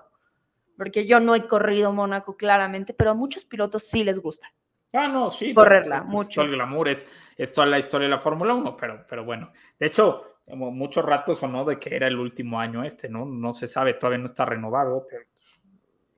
[0.79, 4.51] porque yo no he corrido Mónaco claramente, pero a muchos pilotos sí les gusta.
[4.93, 5.53] Ah, no, sí.
[5.53, 6.35] Correrla, bueno, es- es mucho.
[6.41, 9.53] todo el glamour, es, es toda la historia de la Fórmula 1, pero, pero bueno.
[9.79, 13.25] De hecho, muchos ratos sonó de que era el último año este, ¿no?
[13.27, 15.25] No se sabe, todavía no está renovado, pero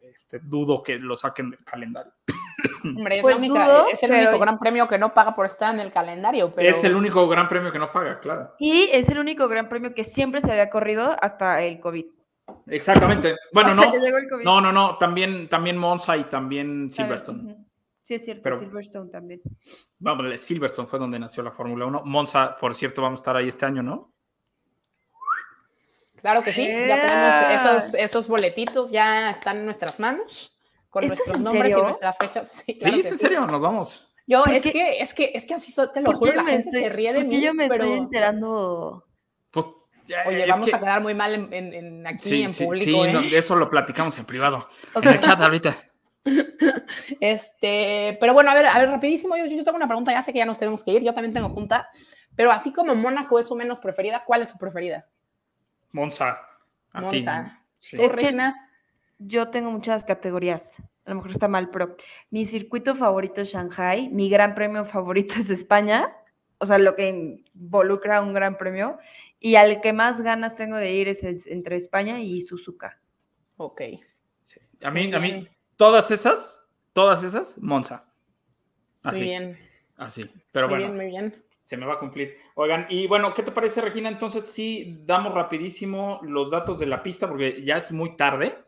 [0.03, 2.13] este, dudo que lo saquen del calendario.
[2.85, 5.35] Hombre, es, Pues la única- dudo, es el pero- único gran premio que no paga
[5.35, 6.53] por estar en el calendario.
[6.55, 6.69] Pero...
[6.69, 8.55] Es el único gran premio que no paga, claro.
[8.59, 12.05] Y es el único gran premio que siempre se había corrido hasta el COVID.
[12.67, 13.37] Exactamente.
[13.53, 13.93] Bueno, no.
[14.43, 14.97] No, no, no.
[14.99, 17.57] También, también Monza y también Silverstone.
[18.03, 19.41] Sí, es cierto, Pero- Silverstone también.
[19.99, 22.03] Vamos, Silverstone fue donde nació la Fórmula 1.
[22.07, 24.13] Monza, por cierto, vamos a estar ahí este año, ¿no?
[26.21, 30.58] Claro que sí, ya tenemos esos, esos boletitos, ya están en nuestras manos,
[30.91, 32.49] con ¿Esto es nuestros nombres y nuestras fechas.
[32.49, 34.05] Sí, Sí, claro es en serio, nos vamos.
[34.27, 34.73] Yo, ¿Por es qué?
[34.73, 36.89] que, es que, es que así so- te lo ¿Por juro, la gente estoy- se
[36.91, 39.05] ríe de mí, yo me pero, estoy enterando.
[39.51, 39.67] Pues,
[40.07, 42.65] ya, oye, vamos que- a quedar muy mal en, en- en aquí Sí, en sí,
[42.65, 43.13] público, sí, ¿eh?
[43.13, 44.69] no, eso lo platicamos en privado.
[45.03, 45.77] En el chat ahorita.
[47.21, 50.33] Este, pero bueno, a ver, a ver, rapidísimo, yo, yo tengo una pregunta, ya sé
[50.33, 51.89] que ya nos tenemos que ir, yo también tengo junta,
[52.37, 55.07] pero así como Mónaco es su menos preferida, ¿cuál es su preferida?
[55.93, 56.39] Monza.
[56.93, 57.17] Así.
[57.17, 57.63] Monza.
[57.79, 57.97] sí.
[57.97, 58.68] ¿Tú, Regina?
[59.19, 60.73] Yo tengo muchas categorías.
[61.05, 61.97] A lo mejor está mal, pero
[62.31, 66.15] mi circuito favorito es Shanghai, mi gran premio favorito es España,
[66.59, 67.09] o sea, lo que
[67.55, 68.99] involucra un gran premio,
[69.41, 73.01] y al que más ganas tengo de ir es entre España y Suzuka.
[73.57, 73.81] Ok.
[74.43, 74.61] Sí.
[74.83, 78.05] A mí, Muy a mí, todas esas, todas esas, Monza.
[79.05, 79.59] Muy Así, bien,
[79.97, 80.31] así.
[80.53, 81.45] Pero muy bueno, bien, muy bien.
[81.65, 82.37] se me va a cumplir.
[82.55, 84.09] Oigan, y bueno, ¿qué te parece, Regina?
[84.09, 88.59] Entonces sí, damos rapidísimo los datos de la pista porque ya es muy tarde.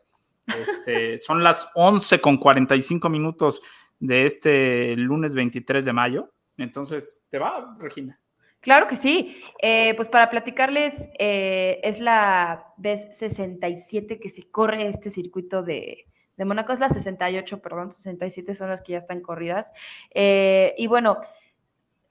[0.47, 3.61] Este, son las 11 con 45 minutos
[3.99, 6.33] de este lunes 23 de mayo.
[6.57, 8.19] Entonces, ¿te va, Regina?
[8.61, 9.41] Claro que sí.
[9.61, 16.05] Eh, pues para platicarles, eh, es la vez 67 que se corre este circuito de,
[16.37, 19.67] de Mónaco, es la 68, perdón, 67 son las que ya están corridas.
[20.11, 21.19] Eh, y bueno,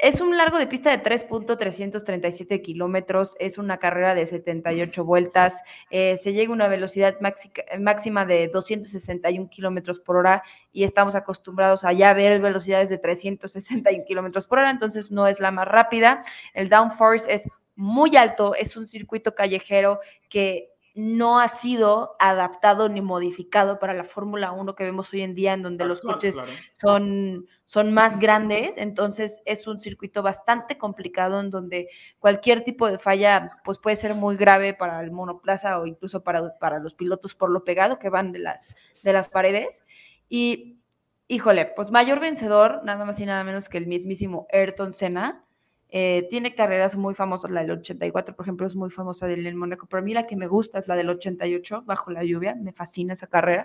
[0.02, 5.54] es un largo de pista de 3.337 kilómetros, es una carrera de 78 vueltas,
[5.90, 10.42] eh, se llega a una velocidad máxica- máxima de 261 kilómetros por hora
[10.72, 15.38] y estamos acostumbrados a ya ver velocidades de 361 kilómetros por hora, entonces no es
[15.40, 16.24] la más rápida.
[16.54, 23.00] El downforce es muy alto, es un circuito callejero que no ha sido adaptado ni
[23.00, 26.34] modificado para la Fórmula 1 que vemos hoy en día, en donde los Claro, coches
[26.34, 26.50] claro.
[26.72, 31.88] son, son más grandes, entonces es un circuito bastante complicado en donde
[32.18, 36.58] cualquier tipo de falla pues puede ser muy grave para el monoplaza o incluso para,
[36.58, 39.82] para los pilotos por lo pegado que van de las, de las paredes.
[40.28, 40.80] Y
[41.28, 45.44] híjole, pues mayor vencedor, nada más y nada menos que el mismísimo Ayrton Senna.
[45.92, 49.56] Eh, tiene carreras muy famosas, la del 84, por ejemplo, es muy famosa del en
[49.56, 52.54] Mónaco, pero a mí la que me gusta es la del 88, bajo la lluvia,
[52.54, 53.64] me fascina esa carrera.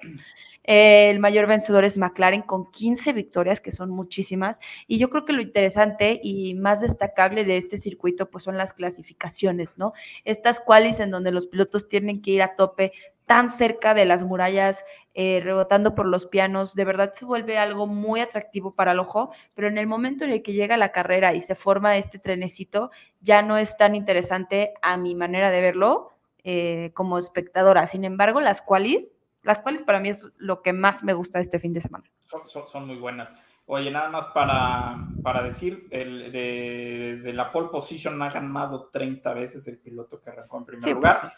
[0.64, 4.58] Eh, el mayor vencedor es McLaren con 15 victorias, que son muchísimas,
[4.88, 8.74] y yo creo que lo interesante y más destacable de este circuito pues son las
[8.74, 9.94] clasificaciones, ¿no?
[10.24, 12.92] Estas qualis en donde los pilotos tienen que ir a tope
[13.26, 17.88] tan cerca de las murallas, eh, rebotando por los pianos, de verdad se vuelve algo
[17.88, 21.34] muy atractivo para el ojo, pero en el momento en el que llega la carrera
[21.34, 26.12] y se forma este trenecito, ya no es tan interesante a mi manera de verlo
[26.44, 27.88] eh, como espectadora.
[27.88, 29.12] Sin embargo, las qualis,
[29.42, 32.04] las qualis para mí es lo que más me gusta este fin de semana.
[32.20, 33.34] Son, son- son muy buenas.
[33.68, 39.34] Oye, nada más para, para decir, el- de- desde la pole position ha ganado 30
[39.34, 41.34] veces el piloto que arrancó en primer Sí, pues lugar,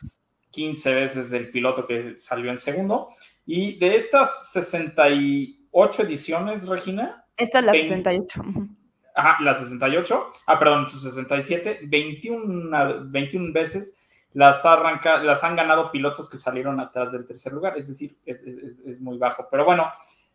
[0.58, 3.08] 15 veces el piloto que salió en segundo.
[3.46, 8.42] Y de estas 68 ediciones, Regina, Esta es la Vein- 68.
[8.42, 8.68] ujú.
[9.16, 13.96] Ajá, la 68, ah, perdón, su 67, 21, 21 veces
[14.34, 18.42] las, arranca, las han ganado pilotos que salieron atrás del tercer lugar, es decir, es,
[18.44, 19.48] es- es- es muy bajo.
[19.52, 19.92] Pero bueno,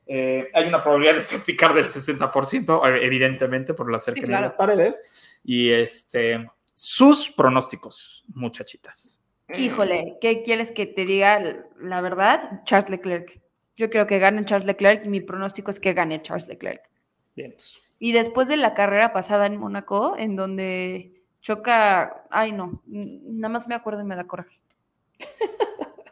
[0.06, 4.42] eh, hay una probabilidad de safety car del 60%, eh, evidentemente, por la cercanía claro.
[4.42, 5.00] de las paredes.
[5.44, 9.21] Y este, sus pronósticos, muchachitas.
[9.48, 11.66] Híjole, ¿qué quieres que te diga?
[11.78, 13.40] La verdad, Charles Leclerc.
[13.76, 16.88] Yo creo que gane Charles Leclerc y mi pronóstico es que gane Charles Leclerc.
[17.34, 17.54] Bien.
[17.98, 23.68] Y después de la carrera pasada en Mónaco, en donde choca, ay no, nada más
[23.68, 24.58] me acuerdo y me da coraje.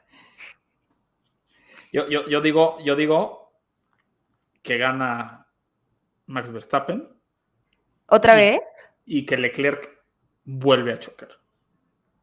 [1.93, 3.53] Yo, yo, yo digo, yo digo
[4.63, 5.49] que gana
[6.27, 7.09] Max Verstappen
[8.07, 8.61] ¿Otra vez?
[9.05, 9.91] y que Leclerc
[10.45, 11.40] vuelve a chocar.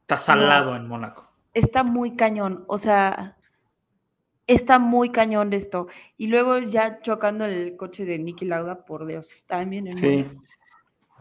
[0.07, 1.29] Está salado en Mónaco.
[1.53, 3.35] Está muy cañón, o sea,
[4.47, 5.89] está muy cañón de esto.
[6.17, 10.41] Y luego ya chocando el coche de Nicky Lauda, por Dios, también en Mónaco.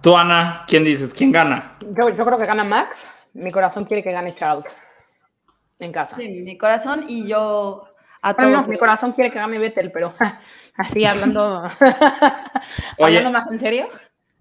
[0.01, 1.13] Tú, Ana, ¿quién dices?
[1.13, 1.73] ¿Quién gana?
[1.81, 3.13] Yo, yo creo que gana Max.
[3.35, 4.73] Mi corazón quiere que gane Charles.
[5.81, 6.17] En casa.
[6.17, 7.89] Sí, mi corazón y yo
[8.23, 8.53] a todos.
[8.53, 10.15] no, mi corazón quiere que gane Vettel, pero
[10.77, 11.65] así hablando,
[12.99, 13.19] Oye.
[13.19, 13.89] hablando más en serio.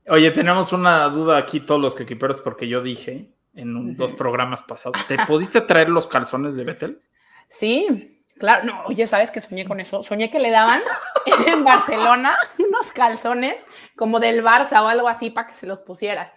[0.08, 4.62] Oye, tenemos una duda aquí todos los equiperos porque yo dije en un- dos programas
[4.64, 7.02] pasados, ¿te pudiste traer los calzones de Vettel?
[7.48, 8.64] Sí, claro.
[8.66, 10.02] No, oye, ¿sabes qué soñé con eso?
[10.02, 10.82] Soñé que le daban
[11.48, 16.34] en Barcelona unos calzones como del Barça o algo así para que se los pusiera.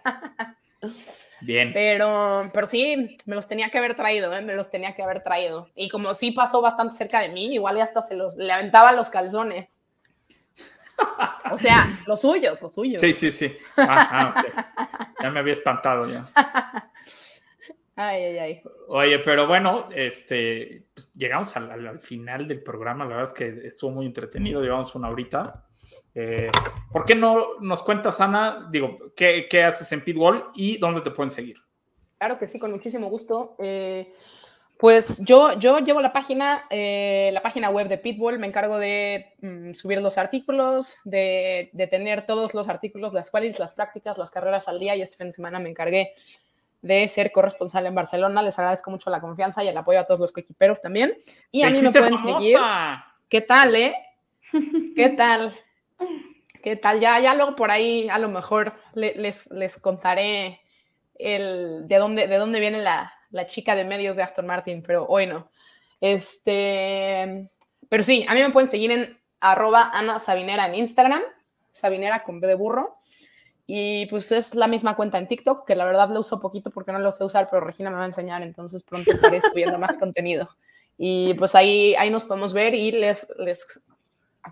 [1.41, 1.71] Bien.
[1.73, 4.41] Pero, pero sí, me los tenía que haber traído, ¿eh?
[4.41, 5.69] me los tenía que haber traído.
[5.75, 9.09] Y como sí pasó bastante cerca de mí, igual hasta se los le aventaba los
[9.09, 9.83] calzones.
[11.51, 12.99] O sea, los suyos, los suyos.
[12.99, 13.57] Sí, sí, sí.
[13.77, 14.43] Ah,
[14.75, 15.13] ah.
[15.23, 16.25] Ya me había espantado ya.
[18.01, 18.61] Ay, ay, ay.
[18.87, 23.03] Oye, pero bueno, este, pues, llegamos al, al- al final del programa.
[23.03, 24.61] La verdad es que estuvo muy entretenido.
[24.61, 25.65] Llevamos una horita.
[26.15, 26.49] Eh,
[26.93, 28.69] ¿Por qué no nos cuentas, Ana?
[28.71, 31.57] Digo, ¿qué, qué haces en Pitbull y dónde te pueden seguir?
[32.17, 33.57] Claro que sí, con muchísimo gusto.
[33.59, 34.13] Eh,
[34.77, 39.33] pues yo, yo llevo la página, eh, la página web de Pitbull, me encargo de
[39.41, 44.31] mm, subir los artículos, de, de tener todos los artículos, las cuales, las prácticas, las
[44.31, 46.13] carreras al día y este fin de semana me encargué
[46.81, 48.41] de ser corresponsal en Barcelona.
[48.41, 51.13] Les agradezco mucho la confianza y el apoyo a todos los coequiperos también.
[51.51, 52.57] Y a ¡Te mí me pueden seguir.
[53.27, 53.95] ¿Qué tal, eh?
[54.95, 55.53] ¿Qué tal?
[56.63, 56.99] ¿Qué tal?
[56.99, 60.59] Ya, ya luego por ahí a lo mejor le- les, les contaré
[61.15, 65.05] el, de, dónde, de dónde viene la, la chica de medios de Aston Martin, pero
[65.07, 65.49] hoy no.
[66.01, 67.49] Este,
[67.89, 71.21] pero sí, a mí me pueden seguir en arroba Ana Sabinera en Instagram,
[71.71, 72.97] Sabinera con B de burro.
[73.71, 76.91] Y pues es la misma cuenta en TikTok, que la verdad lo uso poquito porque
[76.91, 79.99] no lo sé usar, pero Regina me va a enseñar, entonces pronto estaré subiendo más
[79.99, 80.49] contenido.
[80.97, 83.85] Y pues ahí, ahí nos podemos ver y les, les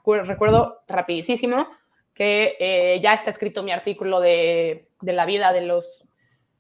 [0.05, 1.65] recuerdo rapidísimo
[2.13, 6.07] que eh, ya está escrito mi artículo de, de la vida de los,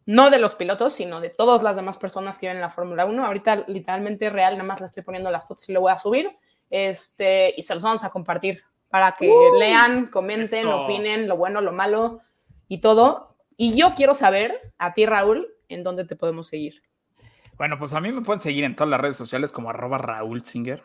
[0.07, 3.05] no de los pilotos, sino de todas las demás personas que viven en la Fórmula
[3.05, 3.23] 1.
[3.23, 6.35] Ahorita literalmente real, nada más le estoy poniendo las fotos y lo voy a subir.
[6.71, 10.85] Este, y se los vamos a compartir para que lean, comenten, eso.
[10.85, 12.21] opinen, lo bueno, lo malo
[12.67, 13.35] y todo.
[13.55, 16.81] Y yo quiero saber, a ti Raúl, en dónde te podemos seguir.
[17.57, 20.43] Bueno, pues a mí me pueden seguir en todas las redes sociales como arroba Raúl
[20.43, 20.83] Singer.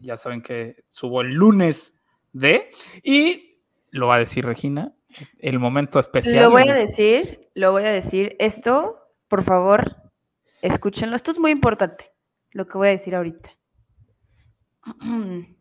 [0.00, 1.98] Ya saben que subo el lunes
[2.32, 2.70] de.
[3.02, 3.58] Y
[3.90, 4.92] lo va a decir Regina,
[5.38, 6.42] el momento especial.
[6.42, 8.36] Lo voy a decir, lo voy a decir.
[8.38, 8.98] Esto,
[9.28, 9.96] por favor,
[10.60, 11.16] escúchenlo.
[11.16, 12.12] Esto es muy importante,
[12.50, 13.50] lo que voy a decir ahorita.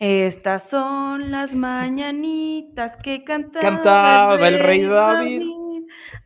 [0.00, 5.42] Estas son las mañanitas que cantaba, Cantaba el rey David.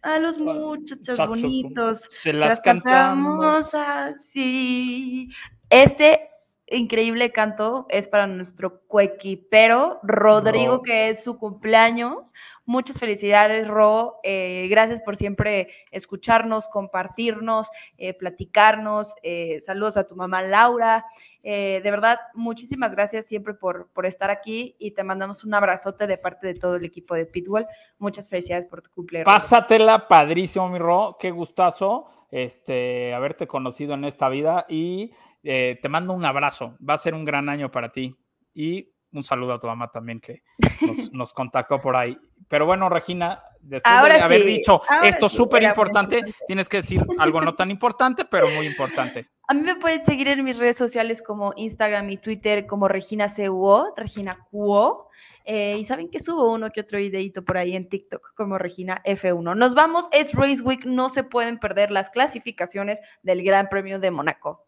[0.01, 2.03] A los muchachos bonitos.
[2.09, 3.75] Se las las cantamos cantamos.
[3.75, 5.29] así.
[5.70, 6.31] Este
[6.68, 10.83] increíble canto es para nuestro coequipero Rodrigo, Ro.
[10.83, 12.33] que es su cumpleaños.
[12.66, 14.20] Muchas felicidades, Ro.
[14.22, 17.68] Eh, gracias por siempre escucharnos, compartirnos,
[17.99, 19.14] eh, platicarnos.
[19.25, 21.05] Eh, saludos a tu mamá Laura.
[21.47, 26.07] Eh, de verdad, muchísimas gracias siempre por, por estar aquí y te mandamos un abrazote
[26.07, 27.66] de parte de todo el equipo de Pitbull.
[27.99, 29.26] Muchas felicidades por tu cumpleaños.
[29.26, 31.18] Pásatela padrísimo, mi Ro.
[31.20, 36.78] Qué gustazo este, haberte conocido en esta vida y eh, te mando un abrazo.
[36.86, 38.16] Va a ser un gran año para ti.
[38.55, 40.42] Y un saludo a tu mamá también que
[40.80, 42.16] nos, nos contactó por ahí.
[42.49, 46.22] Pero bueno, Regina, después Ahora de haber sí, dicho esto súper importante.
[46.47, 49.28] tienes que decir algo no tan importante, pero muy importante.
[49.47, 53.28] A mí me pueden seguir en mis redes sociales como Instagram y Twitter como Regina
[53.28, 55.11] CUO, Regina Cuo.
[55.45, 59.03] Eh, y saben que subo uno que otro videito por ahí en TikTok como Regina
[59.05, 59.55] F1.
[59.55, 64.11] Nos vamos, es Race Week, no se pueden perder las clasificaciones del Gran Premio de
[64.11, 64.64] Mónaco.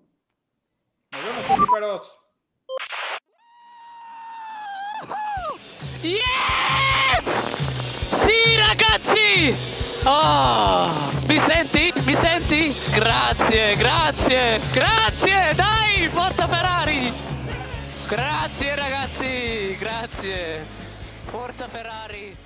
[1.13, 2.19] Nos vemos, equiperos.
[8.11, 9.55] Sì, ragazzi!
[10.05, 10.89] Oh,
[11.27, 11.93] mi senti?
[12.17, 12.75] Senti?
[12.95, 15.53] Grazie, grazie, grazie!
[15.55, 17.13] Dai, forza Ferrari!
[18.09, 20.65] Grazie ragazzi, grazie!
[21.27, 22.46] Forza Ferrari!